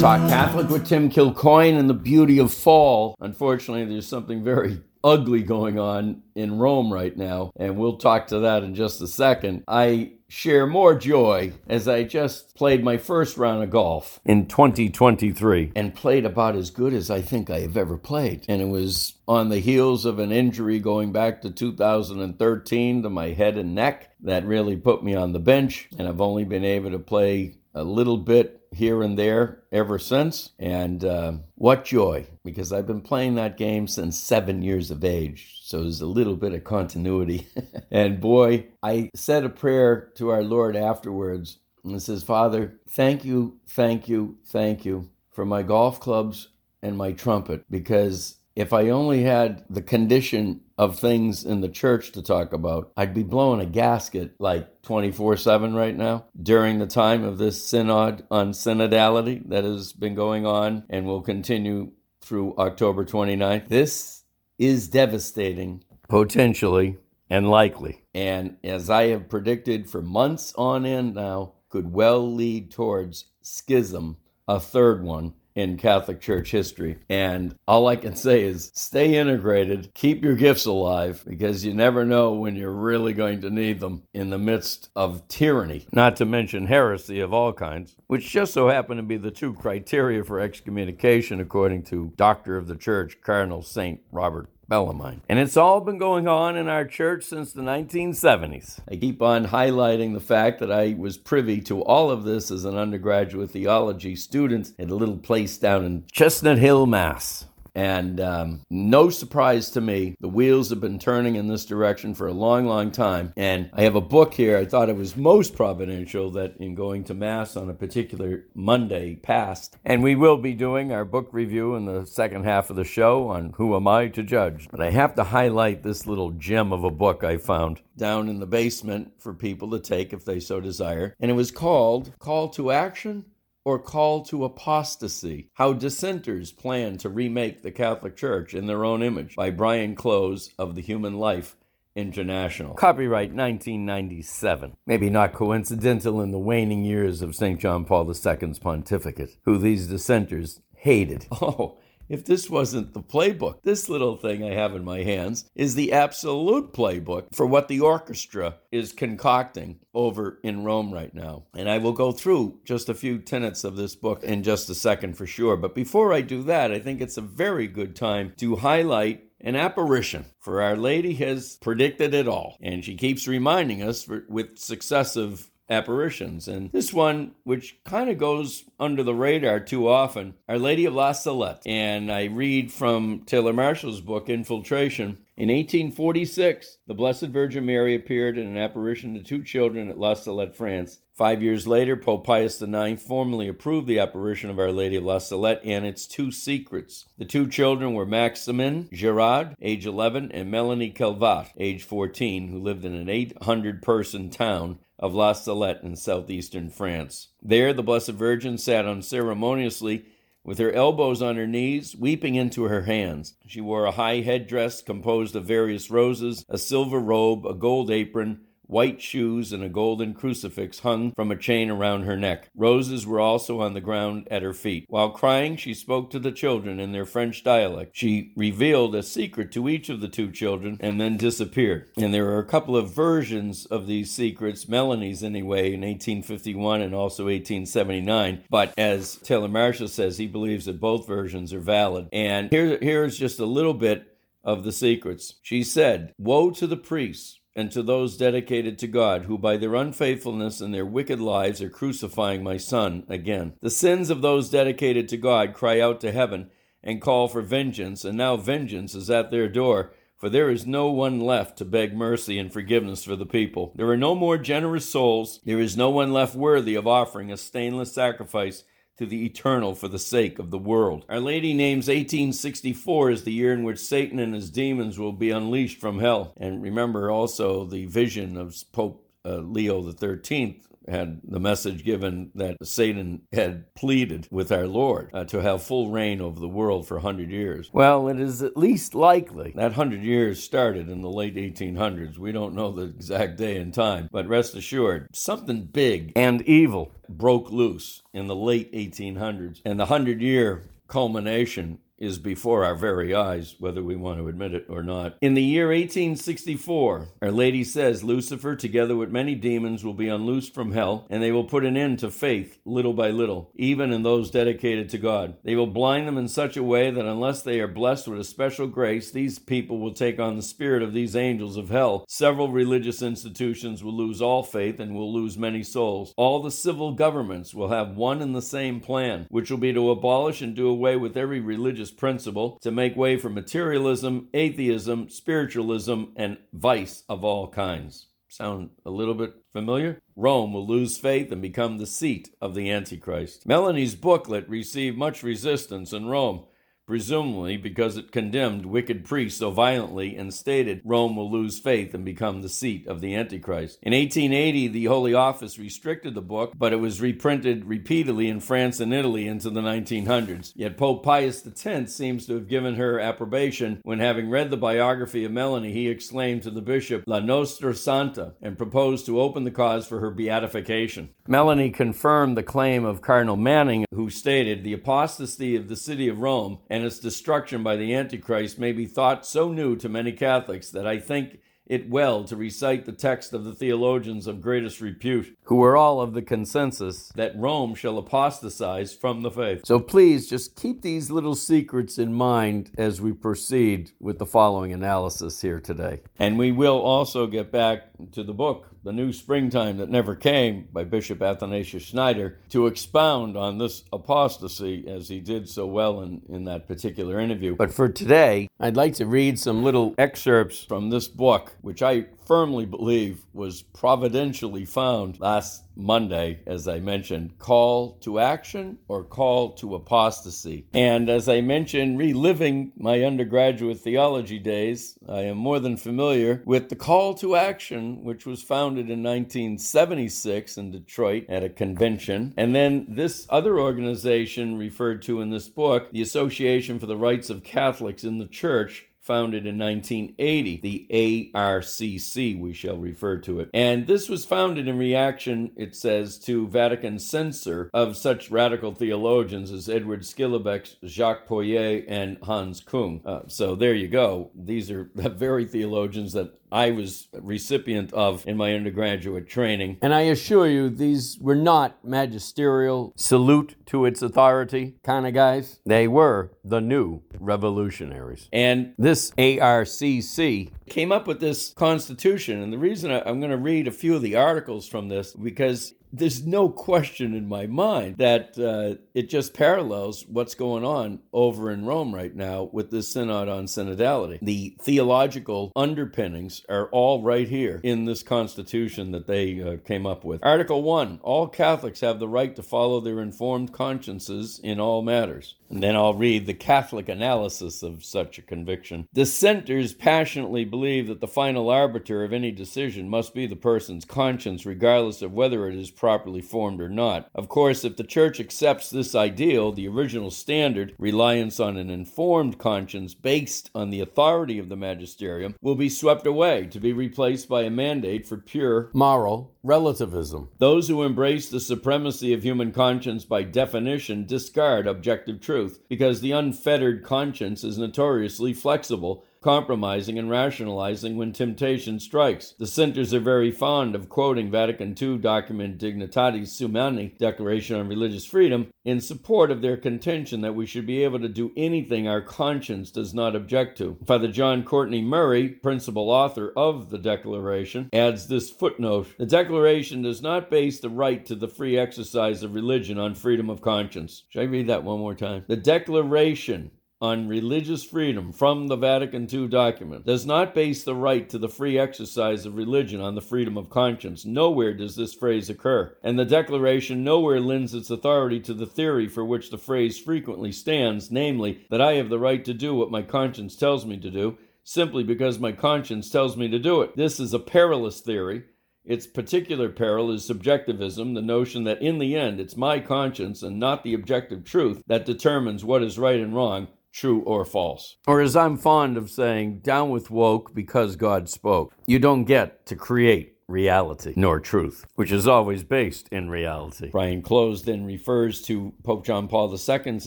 Talk 0.00 0.26
Catholic 0.30 0.70
with 0.70 0.86
Tim 0.86 1.10
Kilcoyne 1.10 1.78
and 1.78 1.90
the 1.90 1.94
beauty 1.94 2.38
of 2.38 2.54
fall. 2.54 3.14
Unfortunately, 3.20 3.84
there's 3.84 4.08
something 4.08 4.42
very 4.42 4.80
ugly 5.04 5.42
going 5.42 5.78
on 5.78 6.22
in 6.34 6.58
Rome 6.58 6.90
right 6.90 7.14
now, 7.14 7.52
and 7.56 7.76
we'll 7.76 7.98
talk 7.98 8.28
to 8.28 8.40
that 8.40 8.62
in 8.62 8.74
just 8.74 9.02
a 9.02 9.06
second. 9.06 9.64
I 9.68 10.12
share 10.30 10.64
more 10.64 10.94
joy 10.94 11.52
as 11.68 11.88
I 11.88 12.04
just 12.04 12.54
played 12.54 12.84
my 12.84 12.96
first 12.96 13.36
round 13.36 13.64
of 13.64 13.70
golf 13.70 14.20
in 14.24 14.46
2023 14.46 15.72
and 15.74 15.94
played 15.94 16.24
about 16.24 16.54
as 16.54 16.70
good 16.70 16.94
as 16.94 17.10
I 17.10 17.20
think 17.20 17.50
I 17.50 17.60
have 17.60 17.76
ever 17.76 17.96
played. 17.96 18.44
And 18.48 18.62
it 18.62 18.68
was 18.68 19.14
on 19.26 19.48
the 19.48 19.58
heels 19.58 20.04
of 20.04 20.20
an 20.20 20.30
injury 20.30 20.78
going 20.78 21.10
back 21.10 21.42
to 21.42 21.50
2013 21.50 23.02
to 23.02 23.10
my 23.10 23.30
head 23.30 23.56
and 23.56 23.74
neck 23.74 24.14
that 24.20 24.44
really 24.44 24.76
put 24.76 25.02
me 25.02 25.16
on 25.16 25.32
the 25.32 25.40
bench, 25.40 25.88
and 25.98 26.06
I've 26.06 26.20
only 26.20 26.44
been 26.44 26.64
able 26.64 26.92
to 26.92 26.98
play 26.98 27.56
a 27.74 27.82
little 27.82 28.16
bit 28.16 28.60
here 28.72 29.02
and 29.02 29.18
there 29.18 29.62
ever 29.72 29.98
since. 29.98 30.50
And 30.58 31.04
uh, 31.04 31.32
what 31.56 31.84
joy, 31.84 32.26
because 32.44 32.72
I've 32.72 32.86
been 32.86 33.00
playing 33.00 33.34
that 33.34 33.56
game 33.56 33.88
since 33.88 34.18
seven 34.18 34.62
years 34.62 34.90
of 34.90 35.04
age. 35.04 35.59
So 35.70 35.82
there's 35.82 36.00
a 36.00 36.06
little 36.06 36.34
bit 36.34 36.52
of 36.52 36.64
continuity. 36.64 37.46
and 37.92 38.20
boy, 38.20 38.66
I 38.82 39.08
said 39.14 39.44
a 39.44 39.48
prayer 39.48 40.10
to 40.16 40.30
our 40.30 40.42
Lord 40.42 40.74
afterwards 40.74 41.58
and 41.84 42.02
says, 42.02 42.24
Father, 42.24 42.80
thank 42.88 43.24
you, 43.24 43.60
thank 43.68 44.08
you, 44.08 44.38
thank 44.46 44.84
you 44.84 45.10
for 45.30 45.46
my 45.46 45.62
golf 45.62 46.00
clubs 46.00 46.48
and 46.82 46.98
my 46.98 47.12
trumpet 47.12 47.64
because 47.70 48.38
if 48.56 48.72
I 48.72 48.88
only 48.88 49.22
had 49.22 49.64
the 49.70 49.80
condition 49.80 50.62
of 50.76 50.98
things 50.98 51.44
in 51.44 51.60
the 51.60 51.68
church 51.68 52.10
to 52.12 52.22
talk 52.22 52.52
about, 52.52 52.90
I'd 52.96 53.14
be 53.14 53.22
blowing 53.22 53.60
a 53.60 53.66
gasket 53.66 54.34
like 54.40 54.82
24 54.82 55.36
7 55.36 55.72
right 55.72 55.96
now 55.96 56.24
during 56.42 56.80
the 56.80 56.88
time 56.88 57.22
of 57.22 57.38
this 57.38 57.64
synod 57.64 58.26
on 58.28 58.50
synodality 58.54 59.48
that 59.48 59.62
has 59.62 59.92
been 59.92 60.16
going 60.16 60.46
on 60.46 60.82
and 60.90 61.06
will 61.06 61.22
continue 61.22 61.92
through 62.20 62.56
October 62.58 63.04
29th. 63.04 63.68
This 63.68 64.19
is 64.60 64.88
devastating, 64.88 65.82
potentially, 66.06 66.98
and 67.30 67.50
likely. 67.50 68.04
And 68.14 68.58
as 68.62 68.90
I 68.90 69.06
have 69.08 69.30
predicted 69.30 69.88
for 69.88 70.02
months 70.02 70.52
on 70.56 70.84
end 70.84 71.14
now, 71.14 71.54
could 71.70 71.90
well 71.92 72.32
lead 72.32 72.70
towards 72.70 73.24
schism, 73.40 74.18
a 74.46 74.60
third 74.60 75.02
one 75.02 75.32
in 75.54 75.76
Catholic 75.76 76.20
Church 76.20 76.50
history. 76.50 76.98
And 77.08 77.54
all 77.66 77.86
I 77.88 77.96
can 77.96 78.14
say 78.14 78.42
is 78.42 78.70
stay 78.74 79.16
integrated, 79.16 79.92
keep 79.94 80.22
your 80.22 80.36
gifts 80.36 80.66
alive, 80.66 81.24
because 81.26 81.64
you 81.64 81.74
never 81.74 82.04
know 82.04 82.32
when 82.32 82.56
you're 82.56 82.70
really 82.70 83.12
going 83.12 83.40
to 83.42 83.50
need 83.50 83.80
them 83.80 84.02
in 84.14 84.30
the 84.30 84.38
midst 84.38 84.90
of 84.94 85.26
tyranny, 85.28 85.86
not 85.92 86.16
to 86.16 86.24
mention 86.24 86.66
heresy 86.66 87.20
of 87.20 87.32
all 87.32 87.52
kinds, 87.52 87.96
which 88.06 88.30
just 88.30 88.52
so 88.52 88.68
happen 88.68 88.96
to 88.96 89.02
be 89.02 89.16
the 89.16 89.30
two 89.30 89.54
criteria 89.54 90.24
for 90.24 90.40
excommunication, 90.40 91.40
according 91.40 91.82
to 91.84 92.12
Doctor 92.16 92.56
of 92.56 92.66
the 92.66 92.76
Church, 92.76 93.18
Cardinal 93.22 93.62
St. 93.62 94.00
Robert 94.12 94.48
Bellarmine. 94.70 95.20
And 95.28 95.40
it's 95.40 95.56
all 95.56 95.80
been 95.80 95.98
going 95.98 96.28
on 96.28 96.56
in 96.56 96.68
our 96.68 96.84
church 96.84 97.24
since 97.24 97.52
the 97.52 97.60
1970s. 97.60 98.78
I 98.88 98.94
keep 98.94 99.20
on 99.20 99.48
highlighting 99.48 100.14
the 100.14 100.20
fact 100.20 100.60
that 100.60 100.70
I 100.70 100.94
was 100.96 101.18
privy 101.18 101.60
to 101.62 101.82
all 101.82 102.10
of 102.10 102.22
this 102.22 102.52
as 102.52 102.64
an 102.64 102.78
undergraduate 102.78 103.50
theology 103.50 104.14
student 104.14 104.72
at 104.78 104.88
a 104.88 104.94
little 104.94 105.18
place 105.18 105.58
down 105.58 105.84
in 105.84 106.04
Chestnut 106.12 106.58
Hill, 106.58 106.86
Mass. 106.86 107.46
And 107.74 108.20
um, 108.20 108.60
no 108.70 109.10
surprise 109.10 109.70
to 109.70 109.80
me, 109.80 110.16
the 110.20 110.28
wheels 110.28 110.70
have 110.70 110.80
been 110.80 110.98
turning 110.98 111.36
in 111.36 111.48
this 111.48 111.64
direction 111.64 112.14
for 112.14 112.26
a 112.26 112.32
long, 112.32 112.66
long 112.66 112.90
time. 112.90 113.32
And 113.36 113.70
I 113.72 113.82
have 113.82 113.96
a 113.96 114.00
book 114.00 114.34
here. 114.34 114.56
I 114.56 114.64
thought 114.64 114.88
it 114.88 114.96
was 114.96 115.16
most 115.16 115.54
providential 115.54 116.30
that 116.32 116.56
in 116.58 116.74
going 116.74 117.04
to 117.04 117.14
Mass 117.14 117.56
on 117.56 117.68
a 117.68 117.74
particular 117.74 118.44
Monday 118.54 119.16
past. 119.16 119.76
And 119.84 120.02
we 120.02 120.14
will 120.14 120.38
be 120.38 120.54
doing 120.54 120.92
our 120.92 121.04
book 121.04 121.28
review 121.32 121.74
in 121.74 121.86
the 121.86 122.06
second 122.06 122.44
half 122.44 122.70
of 122.70 122.76
the 122.76 122.84
show 122.84 123.28
on 123.28 123.52
Who 123.56 123.76
Am 123.76 123.86
I 123.86 124.08
to 124.08 124.22
Judge. 124.22 124.68
But 124.70 124.80
I 124.80 124.90
have 124.90 125.14
to 125.16 125.24
highlight 125.24 125.82
this 125.82 126.06
little 126.06 126.30
gem 126.30 126.72
of 126.72 126.84
a 126.84 126.90
book 126.90 127.24
I 127.24 127.36
found 127.36 127.80
down 127.96 128.28
in 128.28 128.40
the 128.40 128.46
basement 128.46 129.12
for 129.18 129.34
people 129.34 129.70
to 129.70 129.78
take 129.78 130.12
if 130.12 130.24
they 130.24 130.40
so 130.40 130.60
desire. 130.60 131.14
And 131.20 131.30
it 131.30 131.34
was 131.34 131.50
called 131.50 132.12
Call 132.18 132.48
to 132.50 132.70
Action 132.70 133.26
or 133.64 133.78
call 133.78 134.22
to 134.24 134.44
apostasy 134.44 135.50
how 135.54 135.72
dissenters 135.72 136.52
plan 136.52 136.96
to 136.98 137.08
remake 137.08 137.62
the 137.62 137.70
Catholic 137.70 138.16
Church 138.16 138.54
in 138.54 138.66
their 138.66 138.84
own 138.84 139.02
image 139.02 139.36
by 139.36 139.50
Brian 139.50 139.94
Clowes 139.94 140.50
of 140.58 140.74
the 140.74 140.82
Human 140.82 141.18
Life 141.18 141.56
International. 141.96 142.74
Copyright 142.74 143.32
1997. 143.32 144.76
Maybe 144.86 145.10
not 145.10 145.32
coincidental 145.32 146.20
in 146.20 146.30
the 146.30 146.38
waning 146.38 146.84
years 146.84 147.20
of 147.20 147.34
St. 147.34 147.60
John 147.60 147.84
Paul 147.84 148.08
II's 148.08 148.58
pontificate, 148.58 149.36
who 149.44 149.58
these 149.58 149.88
dissenters 149.88 150.60
hated. 150.76 151.26
Oh, 151.42 151.78
if 152.10 152.24
this 152.24 152.50
wasn't 152.50 152.92
the 152.92 153.02
playbook. 153.02 153.62
This 153.62 153.88
little 153.88 154.16
thing 154.16 154.44
I 154.44 154.52
have 154.52 154.74
in 154.74 154.84
my 154.84 155.02
hands 155.04 155.48
is 155.54 155.74
the 155.74 155.92
absolute 155.92 156.74
playbook 156.74 157.34
for 157.34 157.46
what 157.46 157.68
the 157.68 157.80
orchestra 157.80 158.56
is 158.70 158.92
concocting 158.92 159.78
over 159.94 160.40
in 160.42 160.64
Rome 160.64 160.92
right 160.92 161.14
now. 161.14 161.44
And 161.54 161.70
I 161.70 161.78
will 161.78 161.92
go 161.92 162.12
through 162.12 162.60
just 162.64 162.88
a 162.88 162.94
few 162.94 163.18
tenets 163.18 163.64
of 163.64 163.76
this 163.76 163.94
book 163.94 164.22
in 164.24 164.42
just 164.42 164.68
a 164.68 164.74
second 164.74 165.16
for 165.16 165.26
sure. 165.26 165.56
But 165.56 165.74
before 165.74 166.12
I 166.12 166.20
do 166.20 166.42
that, 166.42 166.72
I 166.72 166.80
think 166.80 167.00
it's 167.00 167.16
a 167.16 167.22
very 167.22 167.68
good 167.68 167.94
time 167.94 168.34
to 168.38 168.56
highlight 168.56 169.24
an 169.40 169.56
apparition. 169.56 170.26
For 170.38 170.62
Our 170.62 170.76
Lady 170.76 171.14
has 171.14 171.58
predicted 171.60 172.14
it 172.14 172.28
all, 172.28 172.56
and 172.60 172.84
she 172.84 172.96
keeps 172.96 173.28
reminding 173.28 173.82
us 173.82 174.04
for, 174.04 174.24
with 174.28 174.58
successive 174.58 175.49
apparitions. 175.70 176.48
And 176.48 176.70
this 176.72 176.92
one, 176.92 177.32
which 177.44 177.78
kind 177.84 178.10
of 178.10 178.18
goes 178.18 178.64
under 178.78 179.02
the 179.02 179.14
radar 179.14 179.60
too 179.60 179.88
often, 179.88 180.34
Our 180.48 180.58
Lady 180.58 180.84
of 180.84 180.94
La 180.94 181.12
Salette. 181.12 181.62
And 181.64 182.10
I 182.12 182.24
read 182.24 182.72
from 182.72 183.22
Taylor 183.24 183.52
Marshall's 183.52 184.00
book, 184.00 184.28
Infiltration. 184.28 185.18
In 185.36 185.48
1846, 185.48 186.78
the 186.86 186.92
Blessed 186.92 187.28
Virgin 187.28 187.64
Mary 187.64 187.94
appeared 187.94 188.36
in 188.36 188.46
an 188.46 188.58
apparition 188.58 189.14
to 189.14 189.22
two 189.22 189.42
children 189.42 189.88
at 189.88 189.98
La 189.98 190.12
Salette, 190.12 190.54
France. 190.54 190.98
Five 191.14 191.42
years 191.42 191.66
later, 191.66 191.96
Pope 191.96 192.26
Pius 192.26 192.60
IX 192.60 193.02
formally 193.02 193.46
approved 193.48 193.86
the 193.86 193.98
apparition 193.98 194.48
of 194.50 194.58
Our 194.58 194.72
Lady 194.72 194.96
of 194.96 195.04
La 195.04 195.18
Salette 195.18 195.60
and 195.64 195.86
its 195.86 196.06
two 196.06 196.32
secrets. 196.32 197.06
The 197.18 197.26
two 197.26 197.46
children 197.46 197.94
were 197.94 198.06
Maximin 198.06 198.88
Giraud, 198.92 199.54
age 199.60 199.86
11, 199.86 200.32
and 200.32 200.50
Melanie 200.50 200.90
Calvat, 200.90 201.52
age 201.58 201.84
14, 201.84 202.48
who 202.48 202.58
lived 202.58 202.84
in 202.84 202.94
an 202.94 203.08
800 203.08 203.82
person 203.82 204.30
town 204.30 204.78
of 205.00 205.14
La 205.14 205.32
Salette 205.32 205.82
in 205.82 205.96
southeastern 205.96 206.70
France. 206.70 207.28
There, 207.42 207.72
the 207.72 207.82
Blessed 207.82 208.10
Virgin 208.10 208.58
sat 208.58 208.86
unceremoniously 208.86 210.04
with 210.44 210.58
her 210.58 210.72
elbows 210.72 211.20
on 211.20 211.36
her 211.36 211.46
knees, 211.46 211.96
weeping 211.96 212.34
into 212.34 212.64
her 212.64 212.82
hands. 212.82 213.34
She 213.46 213.60
wore 213.60 213.86
a 213.86 213.92
high 213.92 214.20
headdress 214.20 214.82
composed 214.82 215.34
of 215.34 215.44
various 215.44 215.90
roses, 215.90 216.44
a 216.48 216.58
silver 216.58 217.00
robe, 217.00 217.44
a 217.46 217.54
gold 217.54 217.90
apron, 217.90 218.42
White 218.70 219.02
shoes 219.02 219.52
and 219.52 219.64
a 219.64 219.68
golden 219.68 220.14
crucifix 220.14 220.78
hung 220.78 221.10
from 221.12 221.32
a 221.32 221.36
chain 221.36 221.70
around 221.70 222.04
her 222.04 222.16
neck. 222.16 222.48
Roses 222.54 223.04
were 223.04 223.18
also 223.18 223.60
on 223.60 223.74
the 223.74 223.80
ground 223.80 224.28
at 224.30 224.42
her 224.42 224.54
feet. 224.54 224.86
While 224.88 225.10
crying, 225.10 225.56
she 225.56 225.74
spoke 225.74 226.08
to 226.10 226.20
the 226.20 226.30
children 226.30 226.78
in 226.78 226.92
their 226.92 227.04
French 227.04 227.42
dialect. 227.42 227.96
She 227.96 228.32
revealed 228.36 228.94
a 228.94 229.02
secret 229.02 229.50
to 229.52 229.68
each 229.68 229.88
of 229.88 230.00
the 230.00 230.06
two 230.06 230.30
children 230.30 230.76
and 230.78 231.00
then 231.00 231.16
disappeared. 231.16 231.88
And 231.96 232.14
there 232.14 232.28
are 232.28 232.38
a 232.38 232.44
couple 232.44 232.76
of 232.76 232.94
versions 232.94 233.66
of 233.66 233.88
these 233.88 234.12
secrets, 234.12 234.68
Melanie's 234.68 235.24
anyway, 235.24 235.72
in 235.74 235.80
1851 235.80 236.80
and 236.80 236.94
also 236.94 237.24
1879. 237.24 238.44
But 238.48 238.72
as 238.78 239.16
Taylor 239.16 239.48
Marshall 239.48 239.88
says, 239.88 240.16
he 240.18 240.28
believes 240.28 240.66
that 240.66 240.80
both 240.80 241.08
versions 241.08 241.52
are 241.52 241.58
valid. 241.58 242.08
And 242.12 242.50
here, 242.50 242.78
here's 242.80 243.18
just 243.18 243.40
a 243.40 243.46
little 243.46 243.74
bit 243.74 244.16
of 244.44 244.62
the 244.62 244.70
secrets. 244.70 245.34
She 245.42 245.64
said, 245.64 246.14
Woe 246.18 246.52
to 246.52 246.68
the 246.68 246.76
priests 246.76 247.40
and 247.54 247.70
to 247.72 247.82
those 247.82 248.16
dedicated 248.16 248.78
to 248.78 248.86
God, 248.86 249.24
who 249.24 249.36
by 249.36 249.56
their 249.56 249.74
unfaithfulness 249.74 250.60
and 250.60 250.72
their 250.72 250.86
wicked 250.86 251.20
lives 251.20 251.60
are 251.60 251.70
crucifying 251.70 252.42
my 252.42 252.56
Son 252.56 253.04
again. 253.08 253.54
The 253.60 253.70
sins 253.70 254.10
of 254.10 254.22
those 254.22 254.50
dedicated 254.50 255.08
to 255.08 255.16
God 255.16 255.54
cry 255.54 255.80
out 255.80 256.00
to 256.02 256.12
heaven 256.12 256.50
and 256.82 257.00
call 257.00 257.28
for 257.28 257.42
vengeance, 257.42 258.04
and 258.04 258.16
now 258.16 258.36
vengeance 258.36 258.94
is 258.94 259.10
at 259.10 259.30
their 259.30 259.48
door. 259.48 259.92
For 260.16 260.28
there 260.28 260.50
is 260.50 260.66
no 260.66 260.90
one 260.90 261.18
left 261.18 261.56
to 261.58 261.64
beg 261.64 261.94
mercy 261.94 262.38
and 262.38 262.52
forgiveness 262.52 263.04
for 263.04 263.16
the 263.16 263.24
people. 263.24 263.72
There 263.74 263.88
are 263.88 263.96
no 263.96 264.14
more 264.14 264.36
generous 264.36 264.86
souls. 264.86 265.40
There 265.46 265.60
is 265.60 265.78
no 265.78 265.88
one 265.88 266.12
left 266.12 266.34
worthy 266.34 266.74
of 266.74 266.86
offering 266.86 267.32
a 267.32 267.38
stainless 267.38 267.92
sacrifice 267.92 268.64
to 269.00 269.06
the 269.06 269.24
eternal 269.24 269.74
for 269.74 269.88
the 269.88 269.98
sake 269.98 270.38
of 270.38 270.50
the 270.50 270.58
world. 270.58 271.06
Our 271.08 271.20
Lady 271.20 271.54
names 271.54 271.88
1864 271.88 273.08
as 273.08 273.24
the 273.24 273.32
year 273.32 273.54
in 273.54 273.64
which 273.64 273.78
Satan 273.78 274.18
and 274.18 274.34
his 274.34 274.50
demons 274.50 274.98
will 274.98 275.14
be 275.14 275.30
unleashed 275.30 275.80
from 275.80 276.00
hell. 276.00 276.34
And 276.36 276.62
remember 276.62 277.10
also 277.10 277.64
the 277.64 277.86
vision 277.86 278.36
of 278.36 278.54
Pope 278.72 279.02
uh, 279.24 279.38
Leo 279.38 279.90
XIII 279.90 280.60
had 280.90 281.20
the 281.24 281.40
message 281.40 281.84
given 281.84 282.30
that 282.34 282.56
Satan 282.62 283.22
had 283.32 283.72
pleaded 283.74 284.28
with 284.30 284.52
our 284.52 284.66
Lord 284.66 285.10
uh, 285.12 285.24
to 285.24 285.40
have 285.40 285.62
full 285.62 285.90
reign 285.90 286.20
over 286.20 286.38
the 286.38 286.48
world 286.48 286.86
for 286.86 286.94
100 286.94 287.30
years. 287.30 287.70
Well, 287.72 288.08
it 288.08 288.20
is 288.20 288.42
at 288.42 288.56
least 288.56 288.94
likely 288.94 289.52
that 289.56 289.76
100 289.76 290.02
years 290.02 290.42
started 290.42 290.88
in 290.88 291.02
the 291.02 291.10
late 291.10 291.36
1800s. 291.36 292.18
We 292.18 292.32
don't 292.32 292.54
know 292.54 292.72
the 292.72 292.84
exact 292.84 293.36
day 293.36 293.56
and 293.56 293.72
time, 293.72 294.08
but 294.12 294.26
rest 294.26 294.54
assured, 294.54 295.08
something 295.12 295.64
big 295.64 296.12
and 296.16 296.42
evil 296.42 296.92
broke 297.08 297.50
loose 297.50 298.02
in 298.12 298.26
the 298.26 298.36
late 298.36 298.72
1800s. 298.72 299.60
And 299.64 299.78
the 299.78 299.84
100 299.84 300.20
year 300.20 300.64
culmination 300.88 301.78
is 302.00 302.18
before 302.18 302.64
our 302.64 302.74
very 302.74 303.14
eyes, 303.14 303.54
whether 303.58 303.82
we 303.82 303.94
want 303.94 304.18
to 304.18 304.26
admit 304.26 304.54
it 304.54 304.66
or 304.68 304.82
not. 304.82 305.16
In 305.20 305.34
the 305.34 305.42
year 305.42 305.66
1864, 305.66 307.08
Our 307.20 307.30
Lady 307.30 307.62
says 307.62 308.02
Lucifer, 308.02 308.56
together 308.56 308.96
with 308.96 309.10
many 309.10 309.34
demons, 309.34 309.84
will 309.84 309.94
be 309.94 310.08
unloosed 310.08 310.54
from 310.54 310.72
hell, 310.72 311.06
and 311.10 311.22
they 311.22 311.30
will 311.30 311.44
put 311.44 311.64
an 311.64 311.76
end 311.76 311.98
to 311.98 312.10
faith 312.10 312.58
little 312.64 312.94
by 312.94 313.10
little, 313.10 313.50
even 313.54 313.92
in 313.92 314.02
those 314.02 314.30
dedicated 314.30 314.88
to 314.90 314.98
God. 314.98 315.36
They 315.44 315.54
will 315.54 315.66
blind 315.66 316.08
them 316.08 316.16
in 316.16 316.28
such 316.28 316.56
a 316.56 316.62
way 316.62 316.90
that 316.90 317.04
unless 317.04 317.42
they 317.42 317.60
are 317.60 317.68
blessed 317.68 318.08
with 318.08 318.20
a 318.20 318.24
special 318.24 318.66
grace, 318.66 319.10
these 319.10 319.38
people 319.38 319.78
will 319.78 319.92
take 319.92 320.18
on 320.18 320.36
the 320.36 320.42
spirit 320.42 320.82
of 320.82 320.94
these 320.94 321.14
angels 321.14 321.56
of 321.56 321.68
hell. 321.68 322.04
Several 322.08 322.50
religious 322.50 323.02
institutions 323.02 323.84
will 323.84 323.94
lose 323.94 324.22
all 324.22 324.42
faith 324.42 324.80
and 324.80 324.94
will 324.94 325.12
lose 325.12 325.36
many 325.36 325.62
souls. 325.62 326.14
All 326.16 326.42
the 326.42 326.50
civil 326.50 326.92
governments 326.92 327.54
will 327.54 327.68
have 327.68 327.96
one 327.96 328.22
and 328.22 328.34
the 328.34 328.42
same 328.42 328.80
plan, 328.80 329.26
which 329.28 329.50
will 329.50 329.58
be 329.58 329.72
to 329.72 329.90
abolish 329.90 330.40
and 330.40 330.54
do 330.54 330.68
away 330.68 330.96
with 330.96 331.16
every 331.16 331.40
religious 331.40 331.89
principle 331.90 332.58
to 332.62 332.70
make 332.70 332.96
way 332.96 333.16
for 333.16 333.28
materialism, 333.28 334.28
atheism, 334.34 335.08
spiritualism, 335.08 336.04
and 336.16 336.38
vice 336.52 337.04
of 337.08 337.24
all 337.24 337.48
kinds. 337.48 338.06
Sound 338.28 338.70
a 338.86 338.90
little 338.90 339.14
bit 339.14 339.34
familiar? 339.52 339.98
Rome 340.14 340.52
will 340.52 340.66
lose 340.66 340.98
faith 340.98 341.32
and 341.32 341.42
become 341.42 341.78
the 341.78 341.86
seat 341.86 342.34
of 342.40 342.54
the 342.54 342.70
Antichrist. 342.70 343.46
Melanie's 343.46 343.96
booklet 343.96 344.48
received 344.48 344.96
much 344.96 345.22
resistance 345.22 345.92
in 345.92 346.06
Rome 346.06 346.44
presumably 346.90 347.56
because 347.56 347.96
it 347.96 348.10
condemned 348.10 348.66
wicked 348.66 349.04
priests 349.04 349.38
so 349.38 349.52
violently 349.52 350.16
and 350.16 350.34
stated 350.34 350.80
Rome 350.84 351.14
will 351.14 351.30
lose 351.30 351.56
faith 351.56 351.94
and 351.94 352.04
become 352.04 352.42
the 352.42 352.48
seat 352.48 352.84
of 352.88 353.00
the 353.00 353.14
Antichrist. 353.14 353.78
In 353.80 353.92
1880, 353.92 354.66
the 354.66 354.86
Holy 354.86 355.14
Office 355.14 355.56
restricted 355.56 356.16
the 356.16 356.20
book, 356.20 356.52
but 356.58 356.72
it 356.72 356.80
was 356.80 357.00
reprinted 357.00 357.64
repeatedly 357.64 358.28
in 358.28 358.40
France 358.40 358.80
and 358.80 358.92
Italy 358.92 359.28
into 359.28 359.50
the 359.50 359.60
1900s. 359.60 360.52
Yet 360.56 360.76
Pope 360.76 361.04
Pius 361.04 361.46
X 361.46 361.92
seems 361.92 362.26
to 362.26 362.34
have 362.34 362.48
given 362.48 362.74
her 362.74 362.98
approbation 362.98 363.78
when, 363.84 364.00
having 364.00 364.28
read 364.28 364.50
the 364.50 364.56
biography 364.56 365.24
of 365.24 365.30
Melanie, 365.30 365.72
he 365.72 365.86
exclaimed 365.86 366.42
to 366.42 366.50
the 366.50 366.60
bishop, 366.60 367.04
La 367.06 367.20
Nostra 367.20 367.72
Santa, 367.72 368.34
and 368.42 368.58
proposed 368.58 369.06
to 369.06 369.20
open 369.20 369.44
the 369.44 369.52
cause 369.52 369.86
for 369.86 370.00
her 370.00 370.10
beatification. 370.10 371.10
Melanie 371.30 371.70
confirmed 371.70 372.36
the 372.36 372.42
claim 372.42 372.84
of 372.84 373.02
Cardinal 373.02 373.36
Manning, 373.36 373.84
who 373.94 374.10
stated, 374.10 374.64
The 374.64 374.72
apostasy 374.72 375.54
of 375.54 375.68
the 375.68 375.76
city 375.76 376.08
of 376.08 376.18
Rome 376.18 376.58
and 376.68 376.82
its 376.82 376.98
destruction 376.98 377.62
by 377.62 377.76
the 377.76 377.94
Antichrist 377.94 378.58
may 378.58 378.72
be 378.72 378.84
thought 378.84 379.24
so 379.24 379.52
new 379.52 379.76
to 379.76 379.88
many 379.88 380.10
Catholics 380.10 380.70
that 380.70 380.88
I 380.88 380.98
think 380.98 381.38
it 381.70 381.88
well 381.88 382.24
to 382.24 382.34
recite 382.34 382.84
the 382.84 382.92
text 382.92 383.32
of 383.32 383.44
the 383.44 383.54
theologians 383.54 384.26
of 384.26 384.42
greatest 384.42 384.80
repute, 384.80 385.38
who 385.44 385.62
are 385.62 385.76
all 385.76 386.00
of 386.00 386.14
the 386.14 386.20
consensus 386.20 387.12
that 387.14 387.32
Rome 387.36 387.76
shall 387.76 387.96
apostatize 387.96 388.92
from 388.92 389.22
the 389.22 389.30
faith. 389.30 389.64
So 389.64 389.78
please 389.78 390.28
just 390.28 390.56
keep 390.56 390.82
these 390.82 391.12
little 391.12 391.36
secrets 391.36 391.96
in 391.96 392.12
mind 392.12 392.72
as 392.76 393.00
we 393.00 393.12
proceed 393.12 393.92
with 394.00 394.18
the 394.18 394.26
following 394.26 394.72
analysis 394.72 395.40
here 395.40 395.60
today. 395.60 396.00
And 396.18 396.36
we 396.36 396.50
will 396.50 396.80
also 396.80 397.28
get 397.28 397.52
back 397.52 397.84
to 398.12 398.24
the 398.24 398.34
book 398.34 398.70
the 398.82 398.92
New 398.92 399.12
Springtime 399.12 399.76
That 399.76 399.90
Never 399.90 400.14
Came 400.14 400.66
by 400.72 400.84
Bishop 400.84 401.20
Athanasius 401.20 401.82
Schneider 401.82 402.38
to 402.48 402.66
expound 402.66 403.36
on 403.36 403.58
this 403.58 403.84
apostasy 403.92 404.86
as 404.88 405.08
he 405.08 405.20
did 405.20 405.48
so 405.48 405.66
well 405.66 406.00
in, 406.00 406.22
in 406.30 406.44
that 406.44 406.66
particular 406.66 407.20
interview. 407.20 407.56
But 407.56 407.74
for 407.74 407.88
today, 407.90 408.48
I'd 408.58 408.76
like 408.76 408.94
to 408.94 409.06
read 409.06 409.38
some 409.38 409.62
little 409.62 409.94
excerpts 409.98 410.64
from 410.64 410.88
this 410.88 411.08
book, 411.08 411.56
which 411.62 411.82
I 411.82 412.06
firmly 412.26 412.66
believe 412.66 413.22
was 413.32 413.62
providentially 413.62 414.64
found 414.64 415.18
last 415.20 415.64
Monday, 415.76 416.40
as 416.46 416.68
I 416.68 416.78
mentioned, 416.78 417.38
call 417.38 417.92
to 418.02 418.18
action 418.18 418.78
or 418.86 419.02
call 419.02 419.52
to 419.54 419.74
apostasy. 419.74 420.66
And 420.72 421.08
as 421.08 421.28
I 421.28 421.40
mentioned, 421.40 421.98
reliving 421.98 422.72
my 422.76 423.02
undergraduate 423.02 423.80
theology 423.80 424.38
days, 424.38 424.98
I 425.08 425.22
am 425.22 425.38
more 425.38 425.58
than 425.58 425.76
familiar 425.76 426.42
with 426.44 426.68
the 426.68 426.76
call 426.76 427.14
to 427.14 427.36
action, 427.36 428.04
which 428.04 428.26
was 428.26 428.42
founded 428.42 428.90
in 428.90 429.02
1976 429.02 430.58
in 430.58 430.70
Detroit 430.70 431.26
at 431.28 431.44
a 431.44 431.48
convention. 431.48 432.34
And 432.36 432.54
then 432.54 432.86
this 432.88 433.26
other 433.30 433.58
organization 433.58 434.58
referred 434.58 435.02
to 435.02 435.20
in 435.20 435.30
this 435.30 435.48
book, 435.48 435.90
the 435.92 436.02
Association 436.02 436.78
for 436.78 436.86
the 436.86 436.96
Rights 436.96 437.30
of 437.30 437.42
Catholics 437.42 438.04
in 438.04 438.18
the 438.18 438.26
Church, 438.26 438.86
founded 439.00 439.46
in 439.46 439.58
1980, 439.58 440.56
the 440.58 441.32
ARCC, 441.34 442.38
we 442.38 442.52
shall 442.52 442.76
refer 442.76 443.18
to 443.18 443.40
it. 443.40 443.50
And 443.54 443.86
this 443.86 444.08
was 444.08 444.24
founded 444.24 444.68
in 444.68 444.78
reaction, 444.78 445.52
it 445.56 445.74
says, 445.74 446.18
to 446.20 446.46
Vatican 446.48 446.98
censor 446.98 447.70
of 447.72 447.96
such 447.96 448.30
radical 448.30 448.74
theologians 448.74 449.50
as 449.50 449.68
Edward 449.68 450.02
Schillebeeckx, 450.02 450.76
Jacques 450.84 451.26
Pohier, 451.26 451.84
and 451.88 452.18
Hans 452.22 452.60
Kung. 452.60 453.00
Uh, 453.04 453.20
so 453.26 453.54
there 453.54 453.74
you 453.74 453.88
go. 453.88 454.30
These 454.34 454.70
are 454.70 454.90
the 454.94 455.08
very 455.08 455.46
theologians 455.46 456.12
that 456.12 456.39
I 456.52 456.70
was 456.70 457.08
recipient 457.12 457.92
of 457.92 458.26
in 458.26 458.36
my 458.36 458.54
undergraduate 458.54 459.28
training. 459.28 459.78
And 459.82 459.94
I 459.94 460.02
assure 460.02 460.48
you, 460.48 460.68
these 460.68 461.18
were 461.20 461.34
not 461.34 461.84
magisterial, 461.84 462.92
salute 462.96 463.56
to 463.66 463.84
its 463.84 464.02
authority 464.02 464.74
kind 464.82 465.06
of 465.06 465.14
guys. 465.14 465.60
They 465.64 465.88
were 465.88 466.32
the 466.44 466.60
new 466.60 467.02
revolutionaries. 467.18 468.28
And 468.32 468.74
this 468.78 469.10
ARCC 469.12 470.50
came 470.68 470.92
up 470.92 471.06
with 471.06 471.20
this 471.20 471.52
constitution. 471.54 472.40
And 472.40 472.52
the 472.52 472.58
reason 472.58 472.90
I, 472.90 473.08
am 473.08 473.20
going 473.20 473.30
to 473.30 473.36
read 473.36 473.68
a 473.68 473.72
few 473.72 473.94
of 473.96 474.02
the 474.02 474.16
articles 474.16 474.68
from 474.68 474.88
this, 474.88 475.14
because 475.14 475.74
there's 475.92 476.24
no 476.24 476.48
question 476.48 477.14
in 477.14 477.28
my 477.28 477.46
mind 477.46 477.96
that 477.98 478.38
uh, 478.38 478.80
it 478.94 479.08
just 479.08 479.34
parallels 479.34 480.04
what's 480.06 480.34
going 480.34 480.64
on 480.64 481.00
over 481.12 481.50
in 481.50 481.64
Rome 481.64 481.94
right 481.94 482.14
now 482.14 482.48
with 482.52 482.70
the 482.70 482.82
Synod 482.82 483.28
on 483.28 483.46
Synodality. 483.46 484.18
The 484.22 484.56
theological 484.60 485.52
underpinnings 485.56 486.44
are 486.48 486.68
all 486.68 487.02
right 487.02 487.28
here 487.28 487.60
in 487.62 487.84
this 487.84 488.02
constitution 488.02 488.92
that 488.92 489.06
they 489.06 489.40
uh, 489.42 489.56
came 489.58 489.86
up 489.86 490.04
with. 490.04 490.20
Article 490.22 490.62
1 490.62 491.00
All 491.02 491.28
Catholics 491.28 491.80
have 491.80 491.98
the 491.98 492.08
right 492.08 492.34
to 492.36 492.42
follow 492.42 492.80
their 492.80 493.00
informed 493.00 493.52
consciences 493.52 494.40
in 494.42 494.60
all 494.60 494.82
matters. 494.82 495.34
And 495.50 495.62
then 495.62 495.74
I'll 495.74 495.94
read 495.94 496.26
the 496.26 496.34
Catholic 496.34 496.88
analysis 496.88 497.62
of 497.62 497.84
such 497.84 498.18
a 498.18 498.22
conviction. 498.22 498.86
Dissenters 498.94 499.74
passionately 499.74 500.44
believe 500.44 500.86
that 500.86 501.00
the 501.00 501.08
final 501.08 501.50
arbiter 501.50 502.04
of 502.04 502.12
any 502.12 502.30
decision 502.30 502.88
must 502.88 503.14
be 503.14 503.26
the 503.26 503.34
person's 503.34 503.84
conscience, 503.84 504.46
regardless 504.46 505.02
of 505.02 505.12
whether 505.12 505.48
it 505.48 505.56
is 505.56 505.70
properly 505.70 506.20
formed 506.20 506.60
or 506.60 506.68
not. 506.68 507.10
Of 507.14 507.28
course, 507.28 507.64
if 507.64 507.76
the 507.76 507.84
Church 507.84 508.20
accepts 508.20 508.70
this 508.70 508.94
ideal, 508.94 509.50
the 509.50 509.66
original 509.66 510.12
standard, 510.12 510.74
reliance 510.78 511.40
on 511.40 511.56
an 511.56 511.68
informed 511.68 512.38
conscience 512.38 512.94
based 512.94 513.50
on 513.52 513.70
the 513.70 513.80
authority 513.80 514.38
of 514.38 514.48
the 514.48 514.56
magisterium, 514.56 515.34
will 515.40 515.56
be 515.56 515.68
swept 515.68 516.06
away 516.06 516.46
to 516.46 516.60
be 516.60 516.72
replaced 516.72 517.28
by 517.28 517.42
a 517.42 517.50
mandate 517.50 518.06
for 518.06 518.16
pure 518.16 518.70
moral 518.72 519.34
relativism. 519.42 520.28
Those 520.38 520.68
who 520.68 520.82
embrace 520.82 521.28
the 521.28 521.40
supremacy 521.40 522.12
of 522.12 522.22
human 522.22 522.52
conscience 522.52 523.04
by 523.04 523.22
definition 523.22 524.06
discard 524.06 524.66
objective 524.66 525.20
truth, 525.20 525.39
because 525.68 526.00
the 526.00 526.12
unfettered 526.12 526.82
conscience 526.82 527.44
is 527.44 527.58
notoriously 527.58 528.32
flexible 528.32 529.04
compromising 529.22 529.98
and 529.98 530.08
rationalizing 530.08 530.96
when 530.96 531.12
temptation 531.12 531.78
strikes. 531.78 532.34
Dissenters 532.38 532.94
are 532.94 533.00
very 533.00 533.30
fond 533.30 533.74
of 533.74 533.88
quoting 533.88 534.30
Vatican 534.30 534.74
II 534.80 534.96
document 534.98 535.58
Dignitatis 535.58 536.38
Humanae, 536.38 536.94
Declaration 536.98 537.56
on 537.56 537.68
Religious 537.68 538.06
Freedom, 538.06 538.48
in 538.64 538.80
support 538.80 539.30
of 539.30 539.42
their 539.42 539.56
contention 539.56 540.22
that 540.22 540.34
we 540.34 540.46
should 540.46 540.66
be 540.66 540.82
able 540.84 541.00
to 541.00 541.08
do 541.08 541.32
anything 541.36 541.86
our 541.86 542.00
conscience 542.00 542.70
does 542.70 542.94
not 542.94 543.14
object 543.14 543.58
to. 543.58 543.76
Father 543.86 544.08
John 544.08 544.42
Courtney 544.42 544.80
Murray, 544.80 545.28
principal 545.28 545.90
author 545.90 546.32
of 546.36 546.70
the 546.70 546.78
Declaration, 546.78 547.68
adds 547.72 548.06
this 548.06 548.30
footnote 548.30 548.88
The 548.98 549.06
Declaration 549.06 549.82
does 549.82 550.00
not 550.00 550.30
base 550.30 550.60
the 550.60 550.70
right 550.70 551.04
to 551.06 551.14
the 551.14 551.28
free 551.28 551.58
exercise 551.58 552.22
of 552.22 552.34
religion 552.34 552.78
on 552.78 552.94
freedom 552.94 553.28
of 553.28 553.42
conscience. 553.42 554.04
Should 554.08 554.22
I 554.22 554.24
read 554.24 554.48
that 554.48 554.64
one 554.64 554.78
more 554.78 554.94
time? 554.94 555.24
The 555.28 555.36
Declaration 555.36 556.50
on 556.82 557.06
religious 557.06 557.62
freedom 557.62 558.10
from 558.10 558.48
the 558.48 558.56
Vatican 558.56 559.06
II 559.12 559.28
document 559.28 559.84
does 559.84 560.06
not 560.06 560.34
base 560.34 560.64
the 560.64 560.74
right 560.74 561.10
to 561.10 561.18
the 561.18 561.28
free 561.28 561.58
exercise 561.58 562.24
of 562.24 562.36
religion 562.36 562.80
on 562.80 562.94
the 562.94 563.02
freedom 563.02 563.36
of 563.36 563.50
conscience. 563.50 564.06
Nowhere 564.06 564.54
does 564.54 564.76
this 564.76 564.94
phrase 564.94 565.28
occur, 565.28 565.76
and 565.82 565.98
the 565.98 566.06
Declaration 566.06 566.82
nowhere 566.82 567.20
lends 567.20 567.52
its 567.52 567.68
authority 567.68 568.18
to 568.20 568.32
the 568.32 568.46
theory 568.46 568.88
for 568.88 569.04
which 569.04 569.30
the 569.30 569.36
phrase 569.36 569.78
frequently 569.78 570.32
stands, 570.32 570.90
namely, 570.90 571.44
that 571.50 571.60
I 571.60 571.74
have 571.74 571.90
the 571.90 571.98
right 571.98 572.24
to 572.24 572.32
do 572.32 572.54
what 572.54 572.70
my 572.70 572.80
conscience 572.80 573.36
tells 573.36 573.66
me 573.66 573.76
to 573.76 573.90
do, 573.90 574.16
simply 574.42 574.82
because 574.82 575.18
my 575.18 575.32
conscience 575.32 575.90
tells 575.90 576.16
me 576.16 576.28
to 576.28 576.38
do 576.38 576.62
it. 576.62 576.76
This 576.76 576.98
is 576.98 577.12
a 577.12 577.18
perilous 577.18 577.82
theory. 577.82 578.24
Its 578.64 578.86
particular 578.86 579.50
peril 579.50 579.90
is 579.90 580.04
subjectivism, 580.06 580.94
the 580.94 581.02
notion 581.02 581.44
that 581.44 581.60
in 581.60 581.78
the 581.78 581.94
end 581.94 582.20
it's 582.20 582.38
my 582.38 582.58
conscience 582.58 583.22
and 583.22 583.38
not 583.38 583.64
the 583.64 583.74
objective 583.74 584.24
truth 584.24 584.62
that 584.66 584.86
determines 584.86 585.44
what 585.44 585.62
is 585.62 585.78
right 585.78 586.00
and 586.00 586.14
wrong, 586.14 586.48
true 586.72 587.02
or 587.02 587.24
false. 587.24 587.76
Or 587.86 588.00
as 588.00 588.16
I'm 588.16 588.36
fond 588.36 588.76
of 588.76 588.90
saying, 588.90 589.40
down 589.40 589.70
with 589.70 589.90
woke 589.90 590.34
because 590.34 590.76
God 590.76 591.08
spoke. 591.08 591.54
You 591.66 591.78
don't 591.78 592.04
get 592.04 592.46
to 592.46 592.56
create 592.56 593.16
reality 593.30 593.94
nor 593.96 594.20
truth, 594.20 594.66
which 594.74 594.92
is 594.92 595.06
always 595.06 595.44
based 595.44 595.88
in 595.90 596.10
reality. 596.10 596.70
Brian 596.70 597.02
Clowes 597.02 597.44
then 597.44 597.64
refers 597.64 598.20
to 598.22 598.52
Pope 598.64 598.84
John 598.84 599.08
Paul 599.08 599.30
II's 599.30 599.86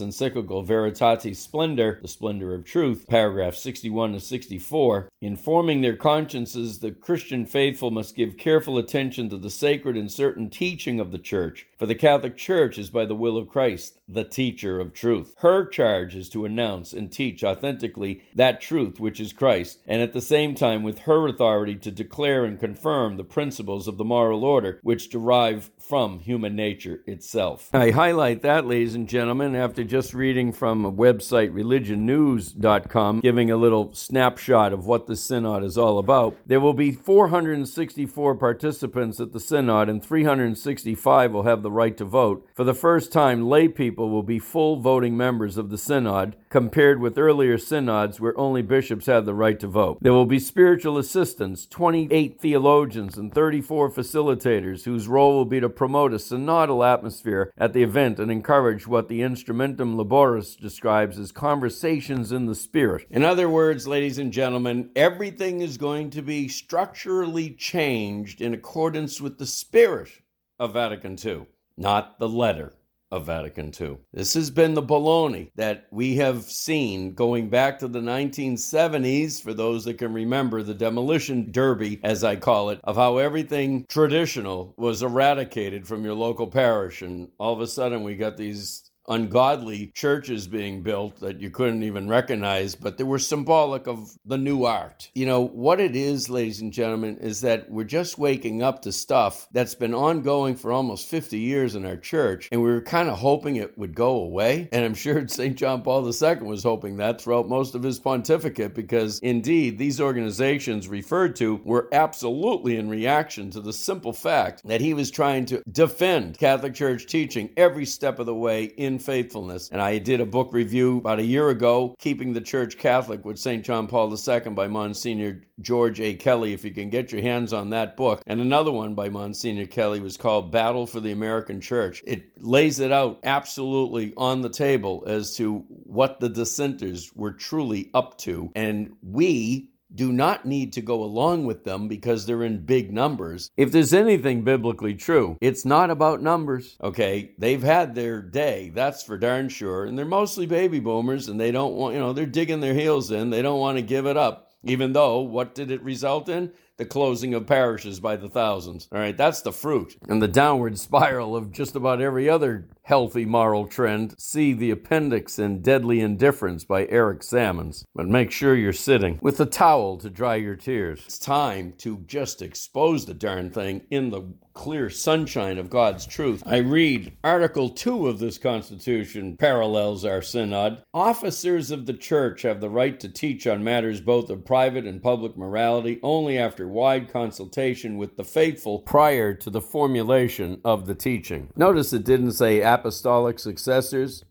encyclical 0.00 0.64
Veritatis 0.64 1.36
Splendor, 1.36 1.98
the 2.02 2.08
splendor 2.08 2.54
of 2.54 2.64
truth, 2.64 3.06
paragraph 3.08 3.54
61 3.54 4.14
to 4.14 4.20
64. 4.20 5.08
Informing 5.20 5.80
their 5.80 5.96
consciences, 5.96 6.78
the 6.78 6.90
Christian 6.90 7.46
faithful 7.46 7.90
must 7.90 8.16
give 8.16 8.36
careful 8.36 8.78
attention 8.78 9.28
to 9.30 9.38
the 9.38 9.50
sacred 9.50 9.96
and 9.96 10.10
certain 10.10 10.50
teaching 10.50 10.98
of 10.98 11.12
the 11.12 11.18
Church, 11.18 11.66
for 11.78 11.86
the 11.86 11.94
Catholic 11.94 12.36
Church 12.36 12.78
is 12.78 12.90
by 12.90 13.04
the 13.04 13.14
will 13.14 13.36
of 13.36 13.48
Christ 13.48 13.98
the 14.08 14.24
teacher 14.24 14.80
of 14.80 14.92
truth. 14.92 15.34
Her 15.38 15.66
charge 15.66 16.14
is 16.14 16.28
to 16.30 16.44
announce 16.44 16.92
and 16.92 17.10
teach 17.10 17.42
authentically 17.42 18.22
that 18.34 18.60
truth 18.60 19.00
which 19.00 19.18
is 19.18 19.32
Christ, 19.32 19.78
and 19.86 20.02
at 20.02 20.12
the 20.12 20.20
same 20.20 20.54
time 20.54 20.82
with 20.82 21.00
her 21.00 21.26
authority 21.26 21.76
to 21.76 21.90
declare 21.90 22.44
and 22.44 22.60
confirm 22.60 23.16
the 23.16 23.24
principles 23.34 23.88
of 23.88 23.98
the 23.98 24.04
moral 24.04 24.44
order 24.44 24.78
which 24.84 25.10
derive 25.10 25.68
from 25.76 26.20
human 26.20 26.54
nature 26.54 27.02
itself. 27.04 27.68
I 27.74 27.90
highlight 27.90 28.42
that, 28.42 28.64
ladies 28.64 28.94
and 28.94 29.08
gentlemen, 29.08 29.56
after 29.56 29.82
just 29.82 30.14
reading 30.14 30.52
from 30.52 30.84
a 30.84 30.92
website, 30.92 31.52
religionnews.com, 31.52 33.20
giving 33.20 33.50
a 33.50 33.56
little 33.56 33.92
snapshot 33.92 34.72
of 34.72 34.86
what 34.86 35.08
the 35.08 35.16
Synod 35.16 35.64
is 35.64 35.76
all 35.76 35.98
about. 35.98 36.36
There 36.46 36.60
will 36.60 36.74
be 36.74 36.92
464 36.92 38.36
participants 38.36 39.18
at 39.18 39.32
the 39.32 39.40
Synod, 39.40 39.88
and 39.88 40.02
365 40.02 41.32
will 41.32 41.42
have 41.42 41.62
the 41.62 41.72
right 41.72 41.96
to 41.96 42.04
vote. 42.04 42.48
For 42.54 42.62
the 42.62 42.72
first 42.72 43.10
time, 43.10 43.48
lay 43.48 43.66
people 43.66 44.10
will 44.10 44.22
be 44.22 44.38
full 44.38 44.76
voting 44.76 45.16
members 45.16 45.58
of 45.58 45.70
the 45.70 45.78
Synod, 45.78 46.36
compared 46.48 47.00
with 47.00 47.18
earlier 47.18 47.58
synods 47.58 48.20
where 48.20 48.38
only 48.38 48.62
bishops 48.62 49.06
had 49.06 49.24
the 49.24 49.34
right 49.34 49.58
to 49.58 49.66
vote. 49.66 49.98
There 50.00 50.12
will 50.12 50.24
be 50.24 50.38
spiritual 50.38 50.98
assistants, 50.98 51.66
28 51.66 52.40
theologians, 52.40 53.18
and 53.18 53.23
34 53.30 53.90
facilitators 53.90 54.84
whose 54.84 55.08
role 55.08 55.34
will 55.34 55.44
be 55.44 55.60
to 55.60 55.68
promote 55.68 56.12
a 56.12 56.16
synodal 56.16 56.86
atmosphere 56.86 57.52
at 57.56 57.72
the 57.72 57.82
event 57.82 58.18
and 58.18 58.30
encourage 58.30 58.86
what 58.86 59.08
the 59.08 59.20
Instrumentum 59.20 59.96
Laboris 59.96 60.56
describes 60.56 61.18
as 61.18 61.32
conversations 61.32 62.32
in 62.32 62.46
the 62.46 62.54
spirit. 62.54 63.06
In 63.10 63.24
other 63.24 63.48
words, 63.48 63.86
ladies 63.86 64.18
and 64.18 64.32
gentlemen, 64.32 64.90
everything 64.96 65.60
is 65.60 65.76
going 65.76 66.10
to 66.10 66.22
be 66.22 66.48
structurally 66.48 67.50
changed 67.50 68.40
in 68.40 68.54
accordance 68.54 69.20
with 69.20 69.38
the 69.38 69.46
spirit 69.46 70.10
of 70.58 70.72
Vatican 70.72 71.16
II, 71.22 71.46
not 71.76 72.18
the 72.18 72.28
letter 72.28 72.72
of 73.14 73.26
Vatican 73.26 73.72
II. 73.80 73.98
This 74.12 74.34
has 74.34 74.50
been 74.50 74.74
the 74.74 74.82
baloney 74.82 75.50
that 75.54 75.86
we 75.92 76.16
have 76.16 76.42
seen 76.42 77.14
going 77.14 77.48
back 77.48 77.78
to 77.78 77.88
the 77.88 78.00
1970s, 78.00 79.40
for 79.40 79.54
those 79.54 79.84
that 79.84 79.98
can 79.98 80.12
remember 80.12 80.62
the 80.62 80.74
demolition 80.74 81.52
derby, 81.52 82.00
as 82.02 82.24
I 82.24 82.34
call 82.36 82.70
it, 82.70 82.80
of 82.82 82.96
how 82.96 83.18
everything 83.18 83.86
traditional 83.88 84.74
was 84.76 85.02
eradicated 85.02 85.86
from 85.86 86.04
your 86.04 86.14
local 86.14 86.48
parish. 86.48 87.02
And 87.02 87.28
all 87.38 87.52
of 87.52 87.60
a 87.60 87.68
sudden, 87.68 88.02
we 88.02 88.16
got 88.16 88.36
these 88.36 88.90
ungodly 89.08 89.88
churches 89.94 90.46
being 90.46 90.82
built 90.82 91.20
that 91.20 91.40
you 91.40 91.50
couldn't 91.50 91.82
even 91.82 92.08
recognize, 92.08 92.74
but 92.74 92.98
they 92.98 93.04
were 93.04 93.18
symbolic 93.18 93.86
of 93.86 94.10
the 94.24 94.38
new 94.38 94.64
art. 94.64 95.10
You 95.14 95.26
know, 95.26 95.46
what 95.46 95.80
it 95.80 95.94
is, 95.96 96.30
ladies 96.30 96.60
and 96.60 96.72
gentlemen, 96.72 97.18
is 97.18 97.40
that 97.42 97.70
we're 97.70 97.84
just 97.84 98.18
waking 98.18 98.62
up 98.62 98.82
to 98.82 98.92
stuff 98.92 99.48
that's 99.52 99.74
been 99.74 99.94
ongoing 99.94 100.56
for 100.56 100.72
almost 100.72 101.08
50 101.08 101.38
years 101.38 101.74
in 101.74 101.84
our 101.84 101.96
church, 101.96 102.48
and 102.52 102.62
we 102.62 102.70
were 102.70 102.80
kind 102.80 103.08
of 103.08 103.18
hoping 103.18 103.56
it 103.56 103.76
would 103.78 103.94
go 103.94 104.16
away. 104.16 104.68
And 104.72 104.84
I'm 104.84 104.94
sure 104.94 105.26
St. 105.34 105.56
John 105.56 105.82
Paul 105.82 106.04
II 106.04 106.36
was 106.42 106.62
hoping 106.62 106.96
that 106.96 107.20
throughout 107.20 107.48
most 107.48 107.74
of 107.74 107.82
his 107.82 107.98
pontificate, 107.98 108.74
because 108.74 109.18
indeed, 109.20 109.78
these 109.78 110.00
organizations 110.00 110.88
referred 110.88 111.36
to 111.36 111.60
were 111.64 111.88
absolutely 111.92 112.76
in 112.76 112.88
reaction 112.88 113.50
to 113.50 113.60
the 113.60 113.72
simple 113.72 114.12
fact 114.12 114.62
that 114.64 114.80
he 114.80 114.94
was 114.94 115.10
trying 115.10 115.44
to 115.46 115.62
defend 115.70 116.38
Catholic 116.38 116.74
Church 116.74 117.06
teaching 117.06 117.50
every 117.56 117.84
step 117.84 118.18
of 118.18 118.26
the 118.26 118.34
way 118.34 118.64
in 118.64 118.93
in 118.94 118.98
faithfulness. 119.00 119.68
And 119.70 119.80
I 119.80 119.98
did 119.98 120.20
a 120.20 120.26
book 120.26 120.52
review 120.52 120.98
about 120.98 121.18
a 121.18 121.24
year 121.24 121.48
ago, 121.48 121.96
Keeping 121.98 122.32
the 122.32 122.40
Church 122.40 122.78
Catholic 122.78 123.24
with 123.24 123.38
St. 123.38 123.64
John 123.64 123.88
Paul 123.88 124.14
II 124.14 124.50
by 124.50 124.68
Monsignor 124.68 125.42
George 125.60 126.00
A. 126.00 126.14
Kelly, 126.14 126.52
if 126.52 126.64
you 126.64 126.70
can 126.70 126.90
get 126.90 127.10
your 127.10 127.22
hands 127.22 127.52
on 127.52 127.70
that 127.70 127.96
book. 127.96 128.22
And 128.26 128.40
another 128.40 128.70
one 128.70 128.94
by 128.94 129.08
Monsignor 129.08 129.66
Kelly 129.66 130.00
was 130.00 130.16
called 130.16 130.52
Battle 130.52 130.86
for 130.86 131.00
the 131.00 131.12
American 131.12 131.60
Church. 131.60 132.02
It 132.06 132.42
lays 132.42 132.78
it 132.78 132.92
out 132.92 133.20
absolutely 133.24 134.12
on 134.16 134.42
the 134.42 134.48
table 134.48 135.04
as 135.06 135.36
to 135.36 135.64
what 135.68 136.20
the 136.20 136.28
dissenters 136.28 137.10
were 137.14 137.32
truly 137.32 137.90
up 137.94 138.18
to. 138.18 138.52
And 138.54 138.96
we 139.02 139.70
do 139.94 140.12
not 140.12 140.44
need 140.44 140.72
to 140.74 140.80
go 140.80 141.02
along 141.02 141.44
with 141.44 141.64
them 141.64 141.88
because 141.88 142.26
they're 142.26 142.42
in 142.42 142.64
big 142.64 142.92
numbers. 142.92 143.50
If 143.56 143.72
there's 143.72 143.94
anything 143.94 144.42
biblically 144.42 144.94
true, 144.94 145.36
it's 145.40 145.64
not 145.64 145.90
about 145.90 146.22
numbers. 146.22 146.76
Okay, 146.82 147.32
they've 147.38 147.62
had 147.62 147.94
their 147.94 148.22
day, 148.22 148.70
that's 148.74 149.02
for 149.02 149.16
darn 149.16 149.48
sure. 149.48 149.84
And 149.84 149.96
they're 149.96 150.04
mostly 150.04 150.46
baby 150.46 150.80
boomers 150.80 151.28
and 151.28 151.40
they 151.40 151.52
don't 151.52 151.74
want, 151.74 151.94
you 151.94 152.00
know, 152.00 152.12
they're 152.12 152.26
digging 152.26 152.60
their 152.60 152.74
heels 152.74 153.10
in. 153.10 153.30
They 153.30 153.42
don't 153.42 153.60
want 153.60 153.78
to 153.78 153.82
give 153.82 154.06
it 154.06 154.16
up. 154.16 154.50
Even 154.66 154.94
though, 154.94 155.20
what 155.20 155.54
did 155.54 155.70
it 155.70 155.82
result 155.82 156.28
in? 156.28 156.50
The 156.76 156.86
closing 156.86 157.34
of 157.34 157.46
parishes 157.46 158.00
by 158.00 158.16
the 158.16 158.28
thousands. 158.28 158.88
All 158.90 158.98
right, 158.98 159.16
that's 159.16 159.42
the 159.42 159.52
fruit. 159.52 159.94
And 160.08 160.20
the 160.20 160.26
downward 160.26 160.78
spiral 160.78 161.36
of 161.36 161.52
just 161.52 161.76
about 161.76 162.00
every 162.00 162.28
other 162.28 162.66
healthy 162.84 163.24
moral 163.24 163.66
trend, 163.66 164.14
see 164.18 164.52
the 164.52 164.70
appendix 164.70 165.38
in 165.38 165.62
Deadly 165.62 166.00
Indifference 166.00 166.64
by 166.64 166.86
Eric 166.86 167.22
Sammons. 167.22 167.84
But 167.94 168.06
make 168.06 168.30
sure 168.30 168.54
you're 168.54 168.72
sitting 168.72 169.18
with 169.22 169.40
a 169.40 169.46
towel 169.46 169.96
to 169.98 170.10
dry 170.10 170.36
your 170.36 170.56
tears. 170.56 171.02
It's 171.06 171.18
time 171.18 171.72
to 171.78 171.98
just 172.06 172.42
expose 172.42 173.06
the 173.06 173.14
darn 173.14 173.50
thing 173.50 173.82
in 173.90 174.10
the 174.10 174.22
clear 174.52 174.88
sunshine 174.88 175.58
of 175.58 175.68
God's 175.68 176.06
truth. 176.06 176.42
I 176.46 176.58
read 176.58 177.12
Article 177.24 177.68
2 177.68 178.06
of 178.06 178.20
this 178.20 178.38
Constitution 178.38 179.36
parallels 179.36 180.04
our 180.04 180.22
synod. 180.22 180.82
Officers 180.94 181.70
of 181.70 181.86
the 181.86 181.94
church 181.94 182.42
have 182.42 182.60
the 182.60 182.70
right 182.70 182.98
to 183.00 183.08
teach 183.08 183.46
on 183.46 183.64
matters 183.64 184.00
both 184.00 184.30
of 184.30 184.44
private 184.44 184.86
and 184.86 185.02
public 185.02 185.36
morality 185.36 185.98
only 186.02 186.38
after 186.38 186.68
wide 186.68 187.12
consultation 187.12 187.96
with 187.96 188.16
the 188.16 188.24
faithful 188.24 188.78
prior 188.80 189.34
to 189.34 189.50
the 189.50 189.60
formulation 189.60 190.60
of 190.64 190.86
the 190.86 190.94
teaching. 190.94 191.48
Notice 191.56 191.92
it 191.92 192.04
didn't 192.04 192.32
say 192.32 192.62
apostolic 192.74 193.38
successors, 193.38 194.24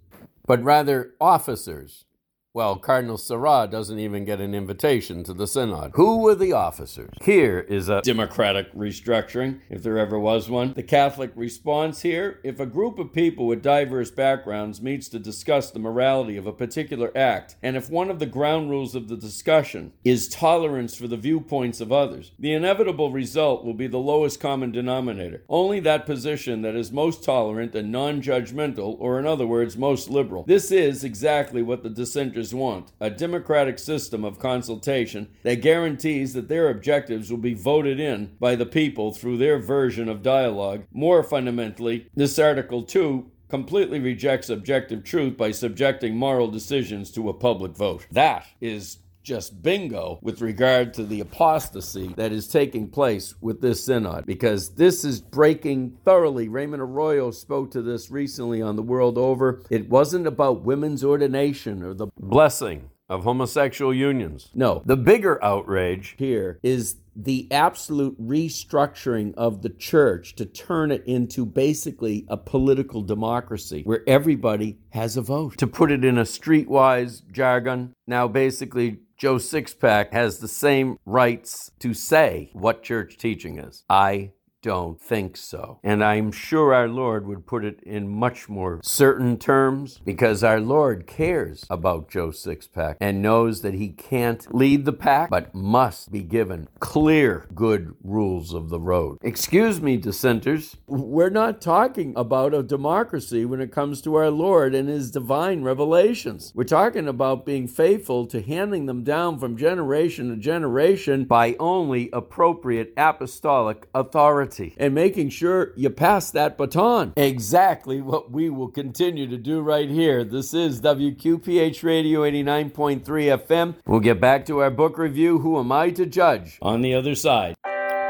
but 0.46 0.62
rather 0.64 1.14
officers 1.22 2.06
well, 2.56 2.76
Cardinal 2.76 3.18
Sarah 3.18 3.68
doesn't 3.70 3.98
even 3.98 4.26
get 4.26 4.40
an 4.40 4.54
invitation 4.54 5.24
to 5.24 5.34
the 5.34 5.48
synod. 5.48 5.94
Who 5.96 6.20
were 6.20 6.36
the 6.36 6.54
officers? 6.54 7.10
Here 7.24 7.60
is 7.62 7.90
a 7.90 8.02
democratic 8.04 8.72
restructuring, 8.76 9.62
if 9.72 9.82
there 9.82 9.98
ever 9.98 10.20
was 10.20 10.52
one. 10.52 10.74
The 10.74 10.84
Catholic 10.84 11.32
response 11.36 12.04
here 12.04 12.40
if 12.44 12.60
a 12.60 12.68
group 12.68 13.00
of 13.00 13.12
people 13.12 13.48
with 13.48 13.64
diverse 13.64 14.12
backgrounds 14.12 14.84
meets 14.84 15.10
to 15.10 15.20
discuss 15.20 15.72
the 15.72 15.80
morality 15.80 16.38
of 16.38 16.46
a 16.46 16.54
particular 16.54 17.12
act, 17.18 17.56
and 17.64 17.76
if 17.76 17.90
one 17.90 18.12
of 18.12 18.20
the 18.20 18.28
ground 18.28 18.70
rules 18.70 18.94
of 18.94 19.08
the 19.08 19.18
discussion 19.18 19.92
is 20.04 20.30
tolerance 20.30 20.96
for 20.96 21.08
the 21.08 21.18
viewpoints 21.18 21.82
of 21.82 21.92
others, 21.92 22.34
the 22.38 22.54
inevitable 22.54 23.12
result 23.12 23.66
will 23.66 23.74
be 23.74 23.88
the 23.88 23.98
lowest 23.98 24.40
common 24.40 24.72
denominator. 24.72 25.44
Only 25.50 25.80
that 25.80 26.06
position 26.06 26.62
that 26.62 26.76
is 26.76 26.92
most 26.92 27.24
tolerant 27.24 27.74
and 27.74 27.92
non 27.92 28.22
judgmental, 28.22 28.96
or 29.00 29.18
in 29.18 29.26
other 29.26 29.48
words, 29.48 29.76
most 29.76 30.12
liberal. 30.12 30.44
This 30.44 30.72
is 30.72 31.04
exactly 31.04 31.64
what 31.64 31.82
the 31.82 31.90
dissenters 31.90 32.43
leaders 32.44 32.54
want 32.54 32.92
a 33.00 33.10
democratic 33.10 33.80
system 33.80 34.26
of 34.26 34.38
consultation 34.38 35.30
that 35.44 35.62
guarantees 35.62 36.34
that 36.34 36.50
their 36.50 36.70
objectives 36.70 37.32
will 37.32 37.38
be 37.38 37.54
voted 37.54 38.02
in 38.02 38.36
by 38.38 38.54
the 38.54 38.66
people 38.66 39.14
through 39.14 39.38
their 39.38 39.58
version 39.58 40.10
of 40.10 40.22
dialogue. 40.22 40.84
More 40.92 41.24
fundamentally, 41.24 42.08
this 42.16 42.38
Article 42.38 42.84
2 42.84 43.32
completely 43.48 44.00
rejects 44.00 44.50
objective 44.50 45.06
truth 45.06 45.38
by 45.38 45.52
subjecting 45.52 46.18
moral 46.18 46.50
decisions 46.50 47.12
to 47.12 47.30
a 47.30 47.34
public 47.34 47.78
vote. 47.78 48.06
That 48.12 48.46
is 48.60 48.98
just 49.24 49.64
bingo 49.64 50.20
with 50.22 50.42
regard 50.42 50.94
to 50.94 51.04
the 51.04 51.22
apostasy 51.22 52.10
that 52.18 52.32
is 52.32 52.48
taking 52.48 52.90
place 52.90 53.36
with 53.42 53.62
this 53.62 53.86
synod 53.86 54.26
because 54.26 54.76
this 54.76 55.04
is 55.04 55.22
breaking 55.22 55.98
thoroughly. 56.04 56.48
Raymond 56.50 56.82
Arroyo 56.82 57.32
spoke 57.32 57.72
to 57.72 57.82
this 57.82 58.12
recently 58.12 58.62
on 58.62 58.76
the 58.76 58.84
world 58.84 59.18
over. 59.18 59.64
It 59.70 59.90
wasn't 59.90 60.28
about 60.28 60.64
women's 60.64 61.04
ordination 61.04 61.84
or 61.84 61.94
the 61.94 62.08
blessing 62.20 62.90
of 63.10 63.24
homosexual 63.24 63.94
unions. 63.94 64.50
No, 64.54 64.82
the 64.86 64.98
bigger 64.98 65.44
outrage 65.44 66.16
here 66.18 66.60
is 66.64 66.98
the 67.16 67.48
absolute 67.52 68.20
restructuring 68.20 69.34
of 69.36 69.62
the 69.62 69.70
church 69.70 70.36
to 70.36 70.46
turn 70.46 70.92
it 70.92 71.04
into 71.06 71.46
basically 71.46 72.26
a 72.28 72.38
political 72.38 73.02
democracy 73.02 73.84
where 73.84 74.04
everybody 74.08 74.80
has 74.90 75.16
a 75.16 75.22
vote. 75.22 75.58
To 75.58 75.68
put 75.68 75.92
it 75.92 76.04
in 76.04 76.18
a 76.18 76.24
streetwise 76.24 77.22
jargon, 77.32 77.94
now 78.08 78.28
basically 78.28 79.00
Joe 79.18 79.36
Sixpack 79.36 80.12
has 80.12 80.40
the 80.40 80.48
same 80.48 80.98
rights 81.06 81.72
to 81.80 81.94
say 81.94 82.50
what 82.54 82.84
church 82.84 83.18
teaching 83.18 83.58
is. 83.60 83.84
I 83.90 84.32
don't 84.64 85.00
think 85.00 85.36
so. 85.36 85.78
And 85.84 86.02
I'm 86.04 86.32
sure 86.32 86.74
our 86.74 86.88
Lord 86.88 87.28
would 87.28 87.46
put 87.46 87.66
it 87.66 87.82
in 87.84 88.08
much 88.08 88.48
more 88.48 88.80
certain 88.82 89.38
terms 89.38 90.00
because 90.06 90.42
our 90.42 90.62
Lord 90.62 91.06
cares 91.06 91.66
about 91.70 92.10
Joe 92.10 92.30
Sixpack 92.30 92.96
and 93.02 93.22
knows 93.22 93.62
that 93.62 93.74
he 93.74 93.90
can't 93.90 94.56
lead 94.56 94.86
the 94.86 94.94
pack 94.94 95.30
but 95.30 95.54
must 95.54 96.14
be 96.14 96.24
given 96.24 96.70
clear, 96.80 97.46
good 97.54 97.94
rules 98.04 98.54
of 98.54 98.70
the 98.70 98.80
road. 98.80 99.18
Excuse 99.22 99.82
me, 99.82 99.98
dissenters, 99.98 100.78
we're 100.88 101.30
not 101.30 101.60
talking 101.60 102.14
about 102.16 102.54
a 102.54 102.64
democracy 102.64 103.44
when 103.44 103.60
it 103.60 103.72
comes 103.72 104.02
to 104.04 104.16
our 104.16 104.30
Lord 104.30 104.74
and 104.74 104.88
his 104.88 105.12
divine 105.12 105.64
revelations. 105.64 106.54
We're 106.56 106.64
talking 106.64 107.10
about 107.10 107.46
being 107.46 107.68
faithful 107.68 108.26
to 108.28 108.42
handing 108.42 108.86
them 108.86 109.04
down 109.04 109.40
from 109.40 109.58
generation 109.58 110.30
to 110.30 110.38
generation 110.38 111.26
by 111.26 111.58
only 111.60 112.10
appropriate 112.14 112.94
apostolic 112.96 113.90
authority 113.94 114.53
and 114.78 114.94
making 114.94 115.30
sure 115.30 115.74
you 115.76 115.90
pass 115.90 116.32
that 116.32 116.58
baton. 116.58 117.14
Exactly 117.16 118.02
what 118.02 118.32
we 118.32 118.50
will 118.50 118.68
continue 118.70 119.28
to 119.28 119.38
do 119.38 119.62
right 119.62 119.90
here. 119.90 120.24
This 120.24 120.54
is 120.54 120.82
WQPH 120.82 121.84
Radio 121.84 122.22
89.3 122.22 123.04
FM. 123.04 123.76
We'll 123.86 124.00
get 124.00 124.20
back 124.20 124.46
to 124.48 124.60
our 124.60 124.72
book 124.72 124.98
review, 124.98 125.40
Who 125.40 125.60
Am 125.60 125.72
I 125.72 125.92
to 125.92 126.06
Judge, 126.06 126.58
on 126.62 126.82
the 126.82 126.94
other 126.94 127.16
side. 127.16 127.56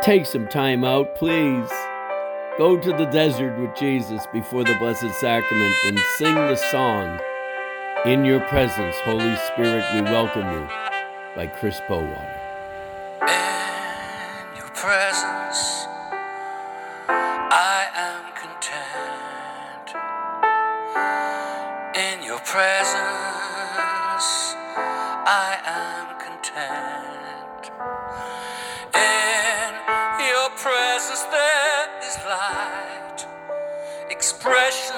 Take 0.01 0.25
some 0.25 0.47
time 0.47 0.83
out, 0.83 1.15
please. 1.15 1.69
Go 2.57 2.77
to 2.77 2.91
the 2.91 3.05
desert 3.05 3.59
with 3.59 3.75
Jesus 3.75 4.27
before 4.31 4.63
the 4.63 4.75
Blessed 4.75 5.13
Sacrament 5.19 5.75
and 5.85 5.99
sing 6.17 6.35
the 6.35 6.55
song, 6.55 7.19
In 8.05 8.25
Your 8.25 8.41
Presence, 8.41 8.95
Holy 8.97 9.35
Spirit, 9.47 9.83
we 9.95 10.01
welcome 10.01 10.51
you, 10.51 10.67
by 11.35 11.47
Chris 11.47 11.79
Bowater. 11.87 12.42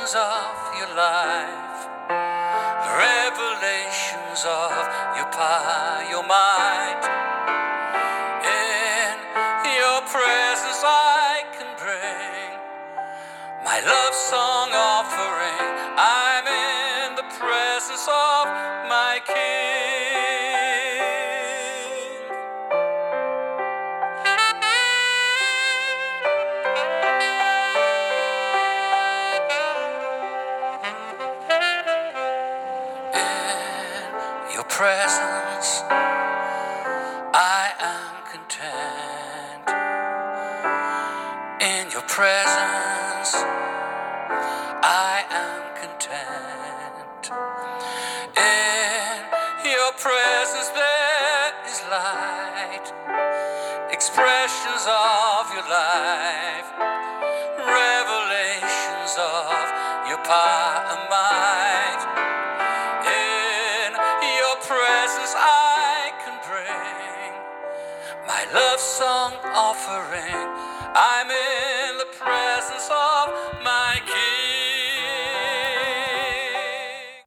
Expressions 0.06 0.16
of 0.16 0.78
your 0.78 0.96
life, 0.96 1.88
revelations 2.94 4.46
of 4.46 5.18
your 5.18 5.26
power, 5.34 5.95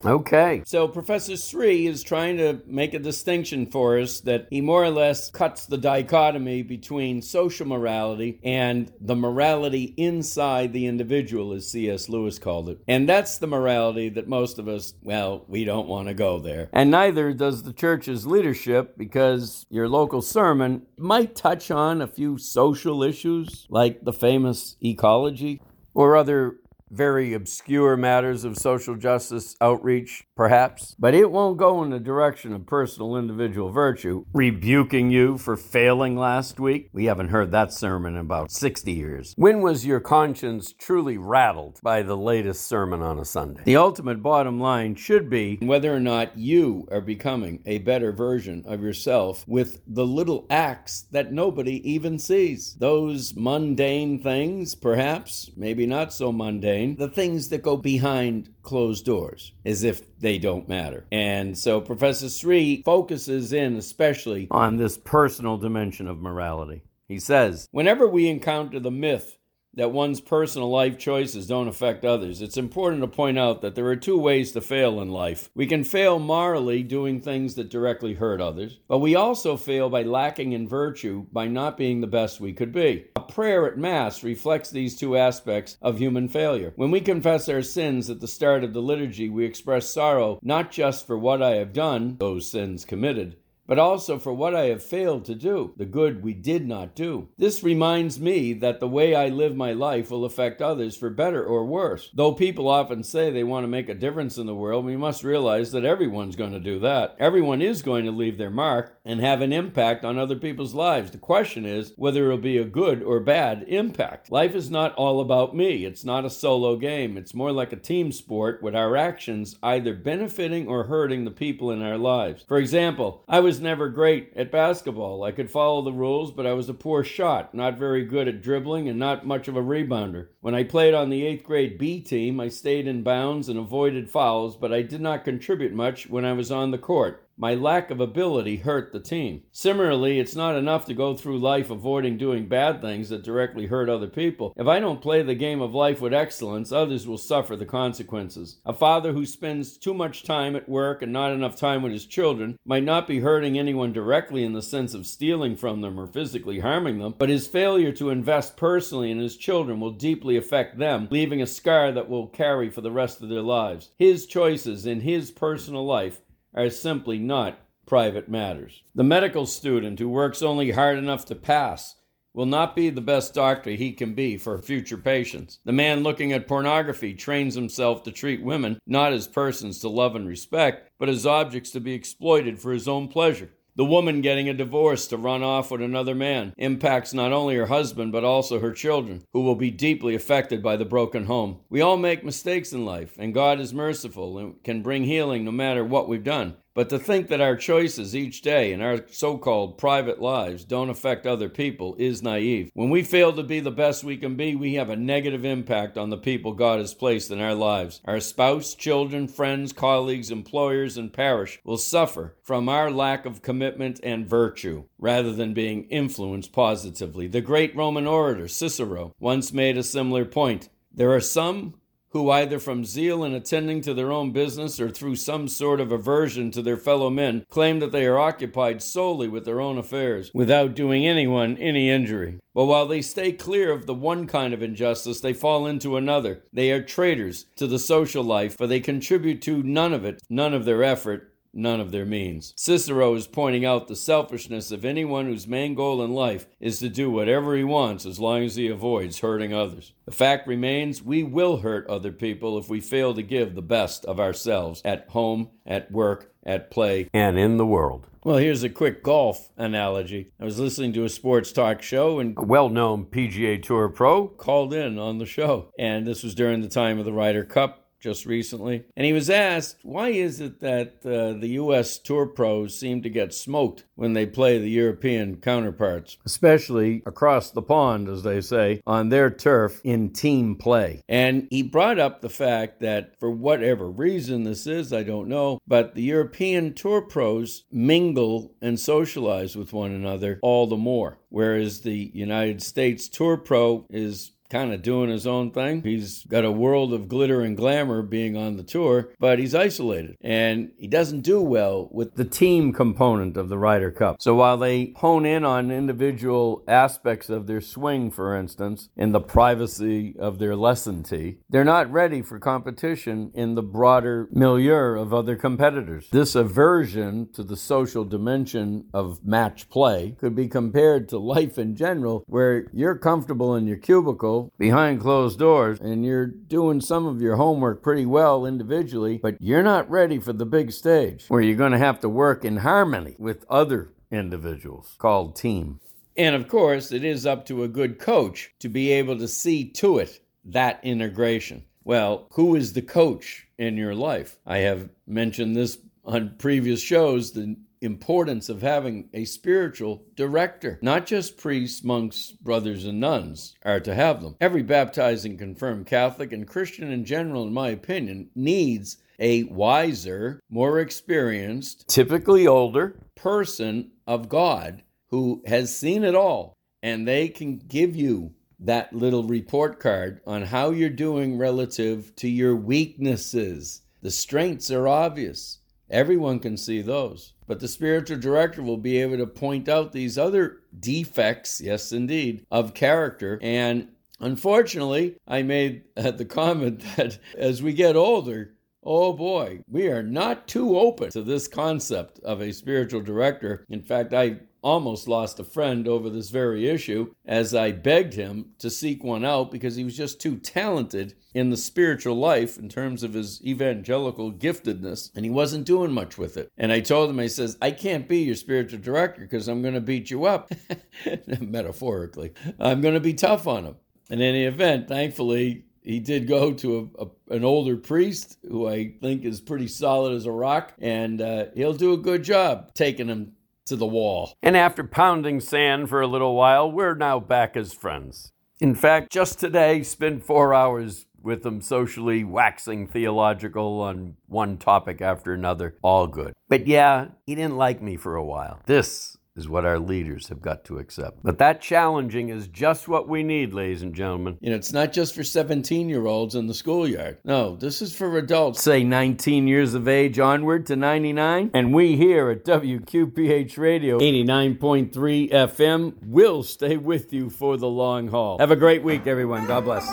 Okay. 0.09 0.63
So 0.65 0.89
Professor 0.89 1.37
Sri 1.37 1.87
is 1.87 2.03
trying 2.03 2.39
to 2.39 2.63
make 2.67 2.95
a 2.95 2.99
distinction 2.99 3.67
for 3.67 3.99
us 3.99 4.21
that 4.21 4.47
he 4.49 4.63
more 4.63 4.83
or 4.83 4.91
less 4.91 5.31
cuts 5.31 5.67
the 5.67 5.77
dichotomy 5.77 6.63
between 6.63 7.21
social 7.21 7.67
morality 7.67 8.41
and 8.43 8.91
the 9.03 9.15
morality 9.15 9.93
inside 9.99 10.73
the 10.73 10.87
individual, 10.87 11.53
as 11.53 11.71
C.S. 11.71 12.09
Lewis 12.09 12.39
called 12.39 12.71
it. 12.71 12.79
And 12.89 13.07
that's 13.07 13.37
the 13.37 13.47
morality 13.47 14.09
that 14.09 14.27
most 14.27 14.59
of 14.59 14.67
us, 14.67 14.95
well, 15.03 15.45
we 15.47 15.67
don't 15.67 15.89
want 15.89 16.09
to 16.09 16.15
go 16.15 16.39
there. 16.39 16.71
And 16.73 16.91
neither 16.91 17.35
does 17.35 17.65
the 17.65 17.75
church's 17.75 18.27
leadership 18.27 18.97
because 18.97 19.67
your 19.69 19.91
local 19.91 20.23
sermon 20.23 20.87
might 20.97 21.37
touch 21.37 21.71
on 21.71 22.01
a 22.01 22.07
few 22.07 22.39
social 22.39 23.03
issues 23.03 23.67
like 23.69 24.03
the 24.05 24.15
famous 24.15 24.77
ecology 24.83 25.61
or 25.93 26.17
other 26.17 26.57
very 26.91 27.35
obscure 27.35 27.97
matters 27.97 28.45
of 28.45 28.57
social 28.57 28.97
justice 28.97 29.57
outreach, 29.61 30.25
perhaps, 30.37 30.95
but 30.99 31.15
it 31.15 31.31
won't 31.31 31.59
go 31.59 31.83
in 31.83 31.91
the 31.91 32.01
direction 32.01 32.53
of 32.53 32.67
personal 32.67 33.17
individual 33.17 33.71
virtue. 33.71 34.25
Rebuking 34.33 35.11
you 35.11 35.39
for 35.39 35.57
failing 35.57 36.17
last 36.17 36.59
week? 36.61 36.89
We 36.93 37.07
haven't 37.07 37.29
heard 37.29 37.51
that 37.53 37.73
sermon 37.73 38.15
in 38.15 38.21
about 38.21 38.51
60 38.51 38.93
years. 38.93 39.35
When 39.37 39.61
was 39.61 39.85
your 39.85 40.01
conscience 40.01 40.73
truly 40.73 41.19
rattled 41.19 41.81
by 41.83 42.03
the 42.03 42.17
latest 42.17 42.67
sermon 42.67 43.03
on 43.03 43.19
a 43.19 43.25
Sunday? 43.25 43.63
The 43.65 43.77
ultimate 43.77 44.23
bottom 44.23 44.61
line 44.61 44.95
should 44.95 45.29
be 45.29 45.59
whether 45.63 45.95
or 45.95 46.01
not 46.01 46.39
you 46.39 46.87
are 46.91 47.01
becoming 47.01 47.63
a 47.67 47.79
better 47.79 48.13
version 48.13 48.65
of 48.67 48.83
yourself 48.83 49.45
with 49.47 49.81
the 49.87 50.07
little 50.07 50.47
acts 50.51 51.07
that 51.11 51.33
nobody 51.33 51.91
even 51.91 52.19
sees. 52.19 52.75
Those 52.79 53.35
mundane 53.37 54.23
things, 54.23 54.75
perhaps, 54.75 55.51
maybe 55.57 55.87
not 55.87 56.13
so 56.13 56.33
mundane 56.33 56.78
the 56.87 57.09
things 57.09 57.49
that 57.49 57.63
go 57.63 57.77
behind 57.77 58.53
closed 58.63 59.05
doors 59.05 59.53
as 59.65 59.85
if 59.85 60.03
they 60.19 60.39
don't 60.39 60.69
matter. 60.69 61.07
And 61.11 61.57
so 61.57 61.81
Professor 61.81 62.29
Sri 62.29 62.83
focuses 62.85 63.53
in 63.53 63.77
especially 63.77 64.49
on 64.51 64.77
this 64.77 64.99
personal 64.99 65.57
dimension 65.57 66.09
of 66.09 66.19
morality. 66.19 66.83
He 67.09 67.19
says, 67.19 67.69
whenever 67.71 68.07
we 68.07 68.29
encounter 68.29 68.79
the 68.79 68.91
myth 68.91 69.38
that 69.79 69.93
one's 69.93 70.21
personal 70.21 70.69
life 70.69 70.99
choices 70.99 71.47
don't 71.47 71.69
affect 71.69 72.05
others, 72.05 72.43
it's 72.43 72.57
important 72.57 73.01
to 73.01 73.07
point 73.07 73.39
out 73.39 73.63
that 73.63 73.77
there 73.77 73.87
are 73.87 73.97
two 73.97 74.19
ways 74.19 74.51
to 74.51 74.61
fail 74.61 75.01
in 75.01 75.09
life. 75.09 75.49
We 75.55 75.69
can 75.69 75.85
fail 75.85 76.19
morally 76.19 76.83
doing 76.83 77.21
things 77.21 77.55
that 77.55 77.71
directly 77.71 78.15
hurt 78.15 78.41
others, 78.41 78.81
but 78.89 78.99
we 78.99 79.15
also 79.15 79.57
fail 79.57 79.89
by 79.89 80.03
lacking 80.03 80.51
in 80.51 80.69
virtue 80.69 81.27
by 81.31 81.47
not 81.47 81.77
being 81.77 82.01
the 82.01 82.09
best 82.09 82.41
we 82.41 82.53
could 82.53 82.73
be. 82.73 83.07
A 83.15 83.21
prayer 83.21 83.67
at 83.67 83.79
Mass 83.79 84.25
reflects 84.25 84.71
these 84.71 84.97
two 84.97 85.17
aspects 85.17 85.77
of 85.81 85.99
human 85.99 86.29
failure. 86.29 86.73
When 86.75 86.91
we 86.91 87.01
confess 87.01 87.49
our 87.49 87.63
sins 87.63 88.11
at 88.11 88.19
the 88.19 88.27
start 88.27 88.65
of 88.65 88.73
the 88.73 88.83
liturgy, 88.83 89.29
we 89.29 89.45
express 89.45 89.89
sorrow 89.89 90.41
not 90.43 90.73
just 90.73 91.07
for 91.07 91.17
what 91.17 91.41
I 91.41 91.51
have 91.51 91.73
done, 91.73 92.17
those 92.19 92.51
sins 92.51 92.85
committed, 92.85 93.37
but 93.69 93.79
also 93.79 94.19
for 94.19 94.33
what 94.33 94.57
I 94.57 94.65
have 94.65 94.83
failed 94.83 95.27
to 95.27 95.35
do, 95.35 95.75
the 95.77 95.85
good 95.85 96.25
we 96.25 96.33
did 96.33 96.67
not 96.67 96.97
do. 96.97 97.29
This 97.37 97.63
reminds 97.63 98.19
me 98.19 98.55
that 98.55 98.81
the 98.81 98.89
way 98.89 99.15
I 99.15 99.29
live 99.29 99.55
my 99.55 99.73
life 99.73 100.11
will 100.11 100.25
affect 100.25 100.63
others 100.63 100.97
for 100.97 101.11
better 101.11 101.45
or 101.45 101.67
worse. 101.67 102.11
Though 102.15 102.33
people 102.33 102.67
often 102.67 103.05
say 103.05 103.31
they 103.31 103.45
want 103.45 103.65
to 103.65 103.69
make 103.69 103.91
a 103.91 103.95
difference 103.95 104.39
in 104.39 104.47
the 104.47 104.55
world, 104.55 104.87
we 104.87 104.97
must 104.97 105.23
realize 105.23 105.71
that 105.73 105.85
everyone's 105.85 106.35
going 106.35 106.53
to 106.53 106.59
do 106.59 106.81
that. 106.81 107.15
Everyone 107.21 107.61
is 107.61 107.83
going 107.83 108.07
to 108.07 108.11
leave 108.11 108.39
their 108.39 108.51
mark 108.51 108.99
and 109.05 109.21
have 109.21 109.43
an 109.43 109.53
impact 109.53 110.05
on 110.05 110.19
other 110.19 110.37
people's 110.37 110.75
lives. 110.75 111.11
The 111.11 111.19
question 111.19 111.67
is 111.67 111.93
whether 111.97 112.25
it'll 112.25 112.39
be 112.39 112.57
a 112.57 112.65
good 112.65 113.03
or 113.03 113.21
bad 113.21 113.65
impact. 113.69 114.33
Life 114.33 114.55
is 114.55 114.71
not 114.71 114.95
all 114.95 115.21
about 115.21 115.55
me, 115.55 115.85
it's 115.85 116.05
not 116.05 116.25
a 116.25 116.31
solo 116.31 116.77
game. 116.77 117.19
It's 117.19 117.35
more 117.35 117.53
like 117.53 117.75
a 117.75 117.77
team 117.77 118.13
sport 118.13 118.63
with 118.63 118.75
our 118.75 118.97
actions 118.97 119.57
either 119.63 119.93
benefiting 119.93 120.67
or 120.69 120.85
hurting 120.85 121.27
the 121.27 121.31
people 121.31 121.71
in 121.71 121.83
our 121.83 121.99
lives. 121.99 122.45
For 122.49 122.57
example, 122.57 123.25
I 123.29 123.41
was 123.41 123.58
never 123.61 123.89
great 123.89 124.33
at 124.37 124.51
basketball. 124.51 125.23
I 125.23 125.33
could 125.33 125.51
follow 125.51 125.83
the 125.83 125.93
rules, 125.93 126.31
but 126.31 126.47
I 126.47 126.53
was 126.53 126.69
a 126.69 126.75
poor 126.75 127.05
shot, 127.05 127.55
not 127.55 127.79
very 127.79 128.05
good 128.05 128.29
at 128.29 128.43
dribbling, 128.43 128.89
and 128.89 128.99
not 128.99 129.27
much 129.27 129.49
of 129.49 129.57
a 129.57 129.63
rebounder. 129.63 130.29
When 130.41 130.55
I 130.55 130.65
played 130.65 130.95
on 130.95 131.11
the 131.11 131.23
8th 131.23 131.45
grade 131.45 131.79
B 131.79 132.01
team, 132.01 132.41
I 132.41 132.49
stayed 132.49 132.87
in 132.87 133.03
bounds 133.03 133.49
and 133.49 133.59
avoided 133.59 134.11
fouls, 134.11 134.57
but 134.57 134.73
I 134.73 134.83
did 134.83 135.01
not 135.01 135.25
contribute 135.25 135.73
much 135.73 136.09
when 136.09 136.25
I 136.25 136.33
was 136.33 136.51
on 136.51 136.71
the 136.71 136.79
court. 136.79 137.28
My 137.41 137.55
lack 137.55 137.93
of 137.93 138.01
ability 138.01 138.57
hurt 138.57 138.91
the 138.91 138.99
team. 138.99 139.45
Similarly, 139.53 140.19
it's 140.19 140.35
not 140.35 140.57
enough 140.57 140.87
to 140.87 140.95
go 140.95 141.15
through 141.15 141.39
life 141.39 141.71
avoiding 141.71 142.19
doing 142.19 142.49
bad 142.49 142.81
things 142.81 143.11
that 143.11 143.23
directly 143.23 143.67
hurt 143.67 143.89
other 143.89 144.09
people. 144.09 144.53
If 144.57 144.67
I 144.67 144.81
don't 144.81 145.01
play 145.01 145.23
the 145.23 145.37
game 145.37 145.61
of 145.61 145.73
life 145.73 146.01
with 146.01 146.13
excellence, 146.13 146.73
others 146.73 147.07
will 147.07 147.17
suffer 147.17 147.55
the 147.55 147.65
consequences. 147.65 148.59
A 148.67 148.73
father 148.73 149.13
who 149.13 149.25
spends 149.25 149.77
too 149.77 149.95
much 149.95 150.25
time 150.25 150.57
at 150.57 150.69
work 150.69 151.01
and 151.01 151.13
not 151.13 151.31
enough 151.31 151.55
time 151.55 151.83
with 151.83 151.93
his 151.93 152.07
children 152.07 152.59
might 152.65 152.83
not 152.83 153.07
be 153.07 153.21
hurting 153.21 153.57
anyone 153.57 153.93
directly 153.93 154.43
in 154.43 154.53
the 154.53 154.61
sense 154.61 154.93
of 154.93 155.07
stealing 155.07 155.57
from 155.57 155.81
them 155.81 156.01
or 156.01 156.09
physically 156.09 156.59
harming 156.59 156.99
them, 156.99 157.15
but 157.17 157.29
his 157.29 157.47
failure 157.47 157.93
to 157.93 158.11
invest 158.11 158.57
personally 158.57 159.13
in 159.13 159.19
his 159.21 159.37
children 159.37 159.79
will 159.79 159.93
deeply 159.93 160.37
affect 160.37 160.77
them, 160.77 161.07
leaving 161.13 161.41
a 161.41 161.47
scar 161.47 161.93
that 161.93 162.09
will 162.09 162.27
carry 162.27 162.69
for 162.69 162.81
the 162.81 162.91
rest 162.91 163.23
of 163.23 163.29
their 163.29 163.43
lives. 163.43 163.91
His 163.97 164.27
choices 164.27 164.87
in 164.87 165.03
his 165.03 165.31
personal 165.31 165.87
life 165.87 166.21
are 166.59 166.71
simply 166.71 167.19
not 167.19 167.61
private 167.87 168.29
matters. 168.29 168.83
The 168.95 169.05
medical 169.05 169.47
student 169.47 169.99
who 169.99 170.09
works 170.09 170.43
only 170.43 170.73
hard 170.73 170.99
enough 170.99 171.25
to 171.27 171.35
pass 171.37 171.95
will 172.35 172.47
not 172.47 172.77
be 172.77 172.91
the 172.91 173.01
best 173.01 173.33
doctor 173.33 173.71
he 173.71 173.93
can 173.93 174.15
be 174.15 174.37
for 174.37 174.59
future 174.59 174.97
patients. 174.97 175.61
The 175.65 175.73
man 175.73 176.03
looking 176.03 176.33
at 176.33 176.49
pornography 176.49 177.15
trains 177.15 177.55
himself 177.55 178.03
to 178.03 178.13
treat 178.13 178.43
women 178.43 178.79
not 178.87 179.13
as 179.13 179.27
persons 179.27 179.79
to 179.81 179.89
love 179.89 180.17
and 180.17 180.27
respect, 180.27 180.91
but 180.99 181.09
as 181.09 181.27
objects 181.27 181.71
to 181.71 181.81
be 181.81 181.95
exploited 181.95 182.61
for 182.61 182.73
his 182.73 182.89
own 182.89 183.09
pleasure. 183.09 183.51
The 183.79 183.85
woman 183.85 184.23
getting 184.23 184.49
a 184.49 184.55
divorce 184.55 185.07
to 185.07 185.17
run 185.17 185.45
off 185.45 185.71
with 185.71 185.81
another 185.81 186.17
man 186.17 186.53
impacts 186.57 187.15
not 187.15 187.33
only 187.33 187.55
her 187.55 187.67
husband 187.67 188.11
but 188.11 188.25
also 188.25 188.59
her 188.59 188.73
children, 188.73 189.23
who 189.33 189.43
will 189.43 189.55
be 189.55 189.71
deeply 189.71 190.17
affected 190.17 190.65
by 190.65 190.75
the 190.75 190.85
broken 190.85 191.27
home. 191.27 191.61
We 191.71 191.81
all 191.81 191.97
make 191.97 192.25
mistakes 192.25 192.73
in 192.73 192.85
life, 192.85 193.15
and 193.21 193.33
God 193.33 193.61
is 193.61 193.73
merciful 193.73 194.37
and 194.37 194.61
can 194.65 194.83
bring 194.83 195.05
healing 195.05 195.45
no 195.45 195.53
matter 195.53 195.85
what 195.85 196.09
we've 196.09 196.25
done. 196.25 196.57
But 196.79 196.91
to 196.91 196.99
think 197.01 197.27
that 197.27 197.41
our 197.41 197.57
choices 197.57 198.15
each 198.15 198.41
day 198.41 198.73
in 198.73 198.81
our 198.81 199.01
so 199.11 199.37
called 199.37 199.79
private 199.79 200.23
lives 200.23 200.65
don't 200.65 200.91
affect 200.91 201.27
other 201.27 201.49
people 201.49 201.97
is 201.99 202.23
naive. 202.23 202.71
When 202.73 202.89
we 202.89 203.03
fail 203.03 203.33
to 203.33 203.43
be 203.43 203.59
the 203.59 203.73
best 203.73 204.05
we 204.05 204.17
can 204.17 204.37
be, 204.37 204.55
we 204.55 204.75
have 204.75 204.89
a 204.89 204.95
negative 204.95 205.45
impact 205.45 205.99
on 205.99 206.11
the 206.11 206.17
people 206.17 206.53
God 206.53 206.79
has 206.79 206.95
placed 206.95 207.33
in 207.33 207.41
our 207.41 207.57
lives. 207.57 208.01
Our 208.05 208.21
spouse, 208.21 208.77
children, 208.77 209.27
friends, 209.27 209.73
colleagues, 209.73 210.31
employers, 210.31 210.97
and 210.97 211.13
parish 211.13 211.59
will 211.65 211.79
suffer 211.79 212.37
from 212.45 212.69
our 212.69 212.93
lack 212.93 213.27
of 213.27 213.43
commitment 213.43 213.99
and 214.05 214.29
virtue 214.29 214.85
rather 215.01 215.33
than 215.33 215.55
being 215.55 215.83
influenced 215.87 216.53
positively. 216.53 217.27
The 217.27 217.41
great 217.41 217.75
Roman 217.75 218.07
orator 218.07 218.47
Cicero 218.47 219.17
once 219.19 219.53
made 219.53 219.77
a 219.77 219.83
similar 219.83 220.25
point. 220.25 220.69
There 220.93 221.13
are 221.13 221.21
some 221.21 221.75
who, 222.11 222.31
either 222.31 222.59
from 222.59 222.85
zeal 222.85 223.25
in 223.25 223.35
attending 223.35 223.81
to 223.83 223.95
their 223.95 224.11
own 224.11 224.31
business 224.31 224.81
or 224.81 224.91
through 224.91 225.17
some 225.17 225.49
sort 225.49 225.81
of 225.81 225.93
aversion 225.93 226.51
to 226.51 226.63
their 226.63 226.77
fellow 226.77 227.11
men, 227.11 227.45
claim 227.51 227.79
that 227.81 227.93
they 227.93 228.07
are 228.07 228.19
occupied 228.19 228.83
solely 228.83 229.29
with 229.29 229.45
their 229.45 229.61
own 229.61 229.79
affairs, 229.79 230.31
without 230.33 230.75
doing 230.75 231.07
anyone 231.07 231.57
any 231.59 231.91
injury. 231.91 232.39
But 232.55 232.65
while 232.65 232.87
they 232.87 233.03
stay 233.03 233.33
clear 233.33 233.71
of 233.71 233.87
the 233.87 233.95
one 233.95 234.27
kind 234.27 234.53
of 234.53 234.63
injustice, 234.63 235.21
they 235.21 235.33
fall 235.33 235.67
into 235.67 235.97
another. 235.97 236.43
They 236.53 236.73
are 236.73 236.83
traitors 236.83 237.47
to 237.57 237.67
the 237.67 237.79
social 237.79 238.25
life, 238.25 238.57
for 238.57 238.67
they 238.67 238.81
contribute 238.81 239.43
to 239.43 239.63
none 239.63 239.93
of 239.93 240.05
it, 240.05 240.21
none 240.29 240.55
of 240.55 240.65
their 240.65 240.83
effort, 240.83 241.35
none 241.59 241.81
of 241.81 241.91
their 241.91 242.07
means. 242.07 242.55
Cicero 242.57 243.15
is 243.15 243.27
pointing 243.27 243.65
out 243.65 243.89
the 243.89 243.97
selfishness 243.97 244.71
of 244.71 244.85
anyone 244.85 245.27
whose 245.27 245.47
main 245.47 245.75
goal 245.75 246.03
in 246.03 246.13
life 246.13 246.47
is 246.61 246.79
to 246.79 246.89
do 246.89 247.11
whatever 247.11 247.57
he 247.57 247.65
wants 247.65 248.07
as 248.07 248.19
long 248.19 248.45
as 248.45 248.57
he 248.57 248.69
avoids 248.69 249.21
hurting 249.21 249.53
others. 249.53 249.93
The 250.07 250.13
fact 250.13 250.47
remains 250.47 251.03
we 251.03 251.23
will 251.23 251.59
hurt 251.59 251.87
other 251.89 252.13
people 252.13 252.57
if 252.57 252.69
we 252.69 252.81
fail 252.81 253.13
to 253.15 253.23
give 253.23 253.55
the 253.55 253.63
best 253.63 254.05
of 254.07 254.19
ourselves 254.19 254.81
at 254.85 255.09
home, 255.11 255.51
at 255.67 255.93
work, 255.93 256.33
at 256.45 256.71
play, 256.71 257.11
and 257.13 257.39
in 257.39 257.59
the 257.59 257.67
world. 257.67 258.07
Well, 258.25 258.39
here's 258.39 258.63
a 258.63 258.69
quick 258.69 259.03
golf 259.03 259.49
analogy. 259.57 260.33
I 260.41 260.45
was 260.45 260.59
listening 260.59 260.93
to 260.95 261.05
a 261.05 261.09
sports 261.09 261.53
talk 261.53 261.83
show, 261.83 262.19
and 262.19 262.37
a 262.37 262.43
well 262.43 262.69
known 262.69 263.07
PGA 263.07 263.63
Tour 263.63 263.89
pro 263.89 264.29
called 264.29 264.75
in 264.75 264.99
on 264.99 265.19
the 265.19 265.27
show. 265.27 265.71
And 265.79 266.07
this 266.07 266.23
was 266.23 266.35
during 266.35 266.61
the 266.61 266.69
time 266.69 266.99
of 266.99 267.05
the 267.05 267.13
Ryder 267.13 267.45
Cup 267.45 267.88
just 268.01 268.27
recently. 268.27 268.85
And 268.97 269.05
he 269.05 269.13
was 269.13 269.31
asked, 269.31 269.79
why 269.83 270.09
is 270.09 270.41
it 270.41 270.61
that 270.61 271.05
uh, 271.05 271.39
the 271.39 271.49
U.S. 271.49 271.99
Tour 271.99 272.27
pros 272.27 272.79
seem 272.79 273.03
to 273.03 273.11
get 273.11 273.35
smoked 273.35 273.85
when 273.95 274.13
they 274.13 274.27
play 274.27 274.59
the 274.59 274.71
European 274.71 275.37
counterparts, 275.37 276.17
especially 276.25 277.03
across 277.07 277.51
the 277.51 277.63
pond, 277.63 278.09
as 278.09 278.23
they 278.23 278.41
say, 278.41 278.81
on 278.87 279.09
their 279.09 279.31
turf 279.31 279.81
in 279.85 280.11
team 280.11 280.57
play? 280.57 281.03
And 281.09 281.49
he 281.51 281.63
brought 281.63 281.99
up 281.99 282.21
the 282.21 282.29
fact 282.29 282.81
that 282.81 283.19
for 283.19 283.31
whatever 283.31 283.91
reason 283.91 284.45
this 284.45 284.67
is, 284.67 284.93
I 284.93 285.03
don't 285.03 285.29
know, 285.29 285.61
but 285.67 285.95
the 285.95 286.03
European 286.03 286.75
Tour 286.75 287.03
pros 287.03 287.65
mingle 287.73 288.55
and 288.61 288.79
socialize 288.79 289.57
with 289.57 289.73
one 289.73 289.93
another 289.93 290.39
all 290.43 290.67
the 290.67 290.77
more. 290.77 291.19
Whereas 291.31 291.83
the 291.83 292.11
United 292.15 292.63
States 292.63 293.09
Tour 293.09 293.37
Pro 293.37 293.87
is 293.91 294.33
kind 294.51 294.73
of 294.73 294.83
doing 294.83 295.11
his 295.11 295.27
own 295.27 295.51
thing. 295.51 295.83
He's 295.83 296.25
got 296.25 296.45
a 296.45 296.51
world 296.51 296.93
of 296.93 297.09
glitter 297.09 297.43
and 297.43 297.57
glamour 297.57 298.03
being 298.03 298.37
on 298.37 298.57
the 298.57 298.63
tour, 298.63 299.11
but 299.19 299.39
he's 299.39 299.55
isolated 299.55 300.17
and 300.21 300.73
he 300.79 300.87
doesn't 300.87 301.21
do 301.21 301.41
well 301.41 301.89
with 301.91 302.15
the 302.15 302.25
team 302.25 302.73
component 302.73 303.37
of 303.37 303.49
the 303.49 303.59
Ryder 303.59 303.91
Cup. 303.91 304.21
So 304.21 304.35
while 304.35 304.57
they 304.57 304.93
hone 304.97 305.27
in 305.27 305.45
on 305.45 305.71
individual 305.71 306.63
aspects 306.67 307.29
of 307.29 307.47
their 307.47 307.61
swing, 307.61 308.11
for 308.11 308.37
instance, 308.37 308.89
in 308.97 309.13
the 309.13 309.21
privacy 309.21 310.15
of 310.19 310.39
their 310.39 310.57
lesson 310.57 311.03
tee, 311.03 311.39
they're 311.51 311.65
not 311.65 311.91
ready 311.93 312.23
for 312.23 312.39
competition 312.39 313.31
in 313.35 313.55
the 313.55 313.63
broader 313.63 314.29
milieu 314.31 314.99
of 314.99 315.13
other 315.13 315.37
competitors. 315.37 316.09
This 316.11 316.35
aversion 316.35 317.29
to 317.33 317.43
the 317.43 317.57
social 317.57 318.05
dimension 318.05 318.87
of 318.95 319.25
match 319.25 319.69
play 319.69 320.17
could 320.19 320.35
be 320.35 320.49
compared 320.49 321.09
to 321.09 321.19
life 321.19 321.59
in 321.59 321.77
general, 321.77 322.25
where 322.27 322.67
you're 322.73 322.97
comfortable 322.97 323.55
in 323.55 323.67
your 323.67 323.77
cubicle 323.77 324.38
behind 324.59 325.01
closed 325.01 325.39
doors 325.39 325.81
and 325.81 326.05
you're 326.05 326.27
doing 326.27 326.81
some 326.81 327.07
of 327.07 327.21
your 327.21 327.37
homework 327.37 327.83
pretty 327.83 328.07
well 328.07 328.47
individually, 328.47 329.19
but 329.23 329.37
you're 329.41 329.63
not 329.63 329.91
ready 329.91 330.19
for 330.19 330.33
the 330.33 330.47
big 330.47 330.73
stage 330.73 331.25
where 331.29 331.41
you're 331.41 331.57
going 331.57 331.73
to 331.73 331.79
have 331.79 332.01
to 332.01 332.09
work 332.09 332.45
in 332.45 332.59
harmony 332.59 333.15
with 333.19 333.45
other 333.49 333.93
individuals 334.11 334.95
called 334.99 335.37
team. 335.37 335.81
And 336.17 336.35
of 336.35 336.49
course, 336.49 336.91
it 336.91 337.05
is 337.05 337.27
up 337.27 337.47
to 337.47 337.63
a 337.63 337.69
good 337.69 337.99
coach 337.99 338.53
to 338.59 338.69
be 338.69 338.91
able 338.93 339.19
to 339.19 339.29
see 339.29 339.65
to 339.71 339.99
it 339.99 340.21
that 340.45 340.81
integration. 340.83 341.65
Well, 341.85 342.27
who 342.33 342.57
is 342.57 342.73
the 342.73 342.83
coach 342.83 343.47
in 343.57 343.77
your 343.77 343.95
life? 343.95 344.39
I 344.47 344.59
have 344.59 344.91
mentioned 345.07 345.57
this 345.57 345.79
on 346.05 346.35
previous 346.39 346.81
shows 346.81 347.33
the 347.33 347.57
importance 347.81 348.49
of 348.49 348.63
having 348.63 349.09
a 349.13 349.25
spiritual 349.25 350.05
director. 350.15 350.79
Not 350.83 351.07
just 351.07 351.37
priests, 351.37 351.85
monks, 351.85 352.33
brothers, 352.33 352.85
and 352.85 353.01
nuns 353.01 353.55
are 353.65 353.81
to 353.81 353.95
have 353.95 354.23
them. 354.23 354.37
Every 354.41 354.63
baptized 354.63 355.25
and 355.25 355.39
confirmed 355.39 355.87
Catholic 355.87 356.33
and 356.33 356.47
Christian 356.47 356.91
in 356.91 357.05
general, 357.05 357.47
in 357.47 357.53
my 357.53 357.69
opinion, 357.69 358.31
needs 358.35 358.99
a 359.19 359.45
wiser, 359.45 360.41
more 360.49 360.79
experienced, 360.79 361.89
typically 361.89 362.47
older 362.47 363.01
person 363.17 363.91
of 364.07 364.29
God 364.29 364.83
who 365.11 365.43
has 365.47 365.77
seen 365.77 366.05
it 366.05 366.15
all 366.15 366.55
and 366.83 367.07
they 367.07 367.29
can 367.29 367.59
give 367.59 367.97
you 367.97 368.33
that 368.61 368.93
little 368.93 369.25
report 369.25 369.81
card 369.81 370.21
on 370.27 370.43
how 370.43 370.71
you're 370.71 370.91
doing 370.91 371.39
relative 371.39 372.15
to 372.17 372.29
your 372.29 372.57
weaknesses. 372.57 373.83
The 374.03 374.11
strengths 374.11 374.71
are 374.71 374.89
obvious. 374.89 375.59
Everyone 375.91 376.39
can 376.39 376.57
see 376.57 376.83
those. 376.83 377.35
But 377.49 377.59
the 377.59 377.67
spiritual 377.67 378.19
director 378.19 378.63
will 378.63 378.77
be 378.77 379.01
able 379.01 379.17
to 379.17 379.27
point 379.27 379.69
out 379.69 379.91
these 379.91 380.17
other 380.19 380.61
defects, 380.79 381.61
yes, 381.61 381.91
indeed, 381.91 382.47
of 382.53 382.75
character. 382.75 383.41
And 383.43 383.89
unfortunately, 384.21 385.17
I 385.27 385.43
made 385.43 385.83
uh, 385.97 386.13
the 386.13 386.27
comment 386.27 386.85
that 386.97 387.19
as 387.37 387.63
we 387.63 387.73
get 387.73 387.97
older, 387.97 388.55
Oh 388.85 389.13
boy, 389.13 389.61
we 389.69 389.89
are 389.89 390.05
not 390.05 390.47
too 390.47 390.79
open 390.79 391.11
to 391.11 391.23
this 391.23 391.49
concept 391.49 392.21
of 392.21 392.41
a 392.41 392.53
spiritual 392.53 393.03
director. 393.03 393.67
In 393.69 393.83
fact, 393.83 394.15
I 394.15 394.39
almost 394.63 395.09
lost 395.09 395.39
a 395.39 395.45
friend 395.45 395.87
over 395.87 396.11
this 396.11 396.31
very 396.31 396.69
issue 396.69 397.13
as 397.25 397.55
I 397.55 397.73
begged 397.73 398.15
him 398.15 398.47
to 398.59 398.71
seek 398.71 399.05
one 399.05 399.25
out 399.25 399.51
because 399.51 399.77
he 399.77 399.85
was 399.85 399.97
just 399.97 400.21
too 400.21 400.37
talented 400.37 401.15
in 401.35 401.51
the 401.51 401.57
spiritual 401.57 402.17
life 402.17 402.59
in 402.59 402.69
terms 402.69 403.03
of 403.03 403.15
his 403.15 403.45
evangelical 403.45 404.33
giftedness 404.33 405.11
and 405.15 405.25
he 405.25 405.31
wasn't 405.31 405.67
doing 405.67 405.93
much 405.93 406.19
with 406.19 406.37
it. 406.37 406.51
And 406.57 406.73
I 406.73 406.81
told 406.81 407.11
him, 407.11 407.21
I 407.21 407.29
says, 407.29 407.57
I 407.63 407.71
can't 407.71 408.09
be 408.09 408.19
your 408.19 408.35
spiritual 408.35 408.81
director 408.81 409.23
because 409.23 409.49
I'm 409.49 409.63
going 409.63 409.75
to 409.75 409.81
beat 409.81 410.11
you 410.11 410.25
up, 410.25 410.51
metaphorically. 411.41 412.33
I'm 412.59 412.81
going 412.81 412.95
to 412.95 413.01
be 413.01 413.15
tough 413.15 413.47
on 413.47 413.65
him. 413.65 413.77
In 414.11 414.21
any 414.23 414.45
event, 414.45 414.89
thankfully, 414.89 415.65
he 415.83 416.01
did 416.01 416.27
go 416.27 416.53
to 416.53 416.91
a, 416.99 417.05
a, 417.05 417.37
an 417.37 417.45
older 417.45 417.77
priest 417.77 418.37
who 418.47 418.69
I 418.69 418.93
think 419.01 419.25
is 419.25 419.41
pretty 419.41 419.69
solid 419.69 420.15
as 420.15 420.27
a 420.27 420.31
rock, 420.31 420.75
and 420.79 421.21
uh, 421.21 421.47
he'll 421.55 421.73
do 421.73 421.95
a 421.95 421.99
good 421.99 422.23
job 422.23 422.75
taking 422.75 423.09
him 423.09 423.33
to 423.69 423.77
the 423.77 423.87
wall. 423.87 424.35
And 424.43 424.57
after 424.57 424.85
pounding 424.85 425.41
sand 425.41 425.89
for 425.89 426.01
a 426.01 426.07
little 426.07 426.35
while, 426.35 426.71
we're 426.71 426.95
now 426.95 427.21
back 427.21 427.57
as 427.57 427.73
friends. 427.73 428.33
In 428.61 428.75
fact, 428.75 429.13
just 429.13 429.39
today, 429.39 429.83
spent 429.83 430.25
four 430.25 430.53
hours 430.53 431.07
with 431.23 431.45
him 431.45 431.61
socially 431.61 432.25
waxing 432.25 432.87
theological 432.87 433.81
on 433.81 434.17
one 434.27 434.57
topic 434.57 435.03
after 435.03 435.33
another. 435.33 435.77
All 435.83 436.07
good. 436.07 436.33
But 436.49 436.67
yeah, 436.67 437.09
he 437.27 437.35
didn't 437.35 437.57
like 437.57 437.83
me 437.83 437.97
for 437.97 438.17
a 438.17 438.25
while. 438.25 438.61
This 438.67 439.18
is 439.39 439.49
what 439.49 439.65
our 439.65 439.79
leaders 439.79 440.29
have 440.29 440.43
got 440.43 440.65
to 440.65 440.79
accept. 440.79 441.21
But 441.23 441.39
that 441.39 441.61
challenging 441.61 442.29
is 442.29 442.49
just 442.49 442.89
what 442.89 443.09
we 443.09 443.23
need, 443.23 443.55
ladies 443.55 443.83
and 443.83 443.95
gentlemen. 443.95 444.37
You 444.41 444.51
know, 444.51 444.57
it's 444.57 444.73
not 444.73 444.93
just 444.93 445.15
for 445.15 445.23
17 445.23 445.89
year 445.89 446.07
olds 446.07 446.35
in 446.35 446.49
the 446.49 446.55
schoolyard. 446.55 447.19
No, 447.25 447.57
this 447.57 447.81
is 447.81 447.95
for 447.95 448.19
adults, 448.19 448.63
say 448.63 448.83
19 448.83 449.47
years 449.47 449.75
of 449.75 449.87
age 449.87 450.19
onward 450.19 450.67
to 450.67 450.77
99. 450.77 451.53
And 451.55 451.73
we 451.73 451.97
here 451.97 452.31
at 452.31 452.45
WQPH 452.45 453.57
Radio 453.57 453.99
89.3 454.01 455.31
FM 455.31 455.95
will 456.03 456.43
stay 456.43 456.77
with 456.77 457.13
you 457.13 457.31
for 457.31 457.57
the 457.57 457.69
long 457.69 458.09
haul. 458.09 458.39
Have 458.39 458.51
a 458.51 458.57
great 458.57 458.83
week, 458.83 459.07
everyone. 459.07 459.47
God 459.47 459.65
bless. 459.65 459.89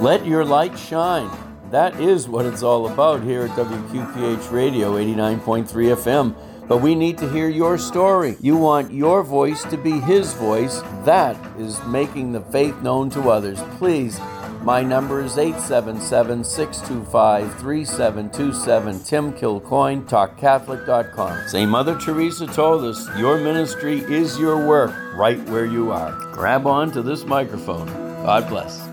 Let 0.00 0.26
your 0.26 0.44
light 0.44 0.76
shine. 0.76 1.30
That 1.70 1.98
is 2.00 2.28
what 2.28 2.44
it's 2.44 2.62
all 2.62 2.92
about 2.92 3.22
here 3.22 3.44
at 3.44 3.50
WQPH 3.50 4.50
Radio 4.50 4.94
89.3 4.96 5.66
FM. 5.66 6.51
But 6.72 6.80
we 6.80 6.94
need 6.94 7.18
to 7.18 7.28
hear 7.28 7.50
your 7.50 7.76
story. 7.76 8.34
You 8.40 8.56
want 8.56 8.94
your 8.94 9.22
voice 9.22 9.62
to 9.64 9.76
be 9.76 10.00
His 10.00 10.32
voice. 10.32 10.80
That 11.04 11.36
is 11.58 11.78
making 11.84 12.32
the 12.32 12.40
faith 12.40 12.80
known 12.80 13.10
to 13.10 13.28
others. 13.28 13.60
Please, 13.76 14.18
my 14.62 14.82
number 14.82 15.20
is 15.22 15.36
877 15.36 16.42
625 16.42 17.60
3727. 17.60 19.04
Tim 19.04 19.34
Kilcoyne, 19.34 20.08
TalkCatholic.com. 20.08 21.46
Say, 21.46 21.66
Mother 21.66 21.98
Teresa 21.98 22.46
told 22.46 22.84
us 22.84 23.06
your 23.18 23.36
ministry 23.36 23.98
is 24.04 24.38
your 24.38 24.66
work 24.66 24.94
right 25.14 25.46
where 25.50 25.66
you 25.66 25.92
are. 25.92 26.12
Grab 26.32 26.66
on 26.66 26.90
to 26.92 27.02
this 27.02 27.26
microphone. 27.26 27.86
God 28.24 28.48
bless. 28.48 28.91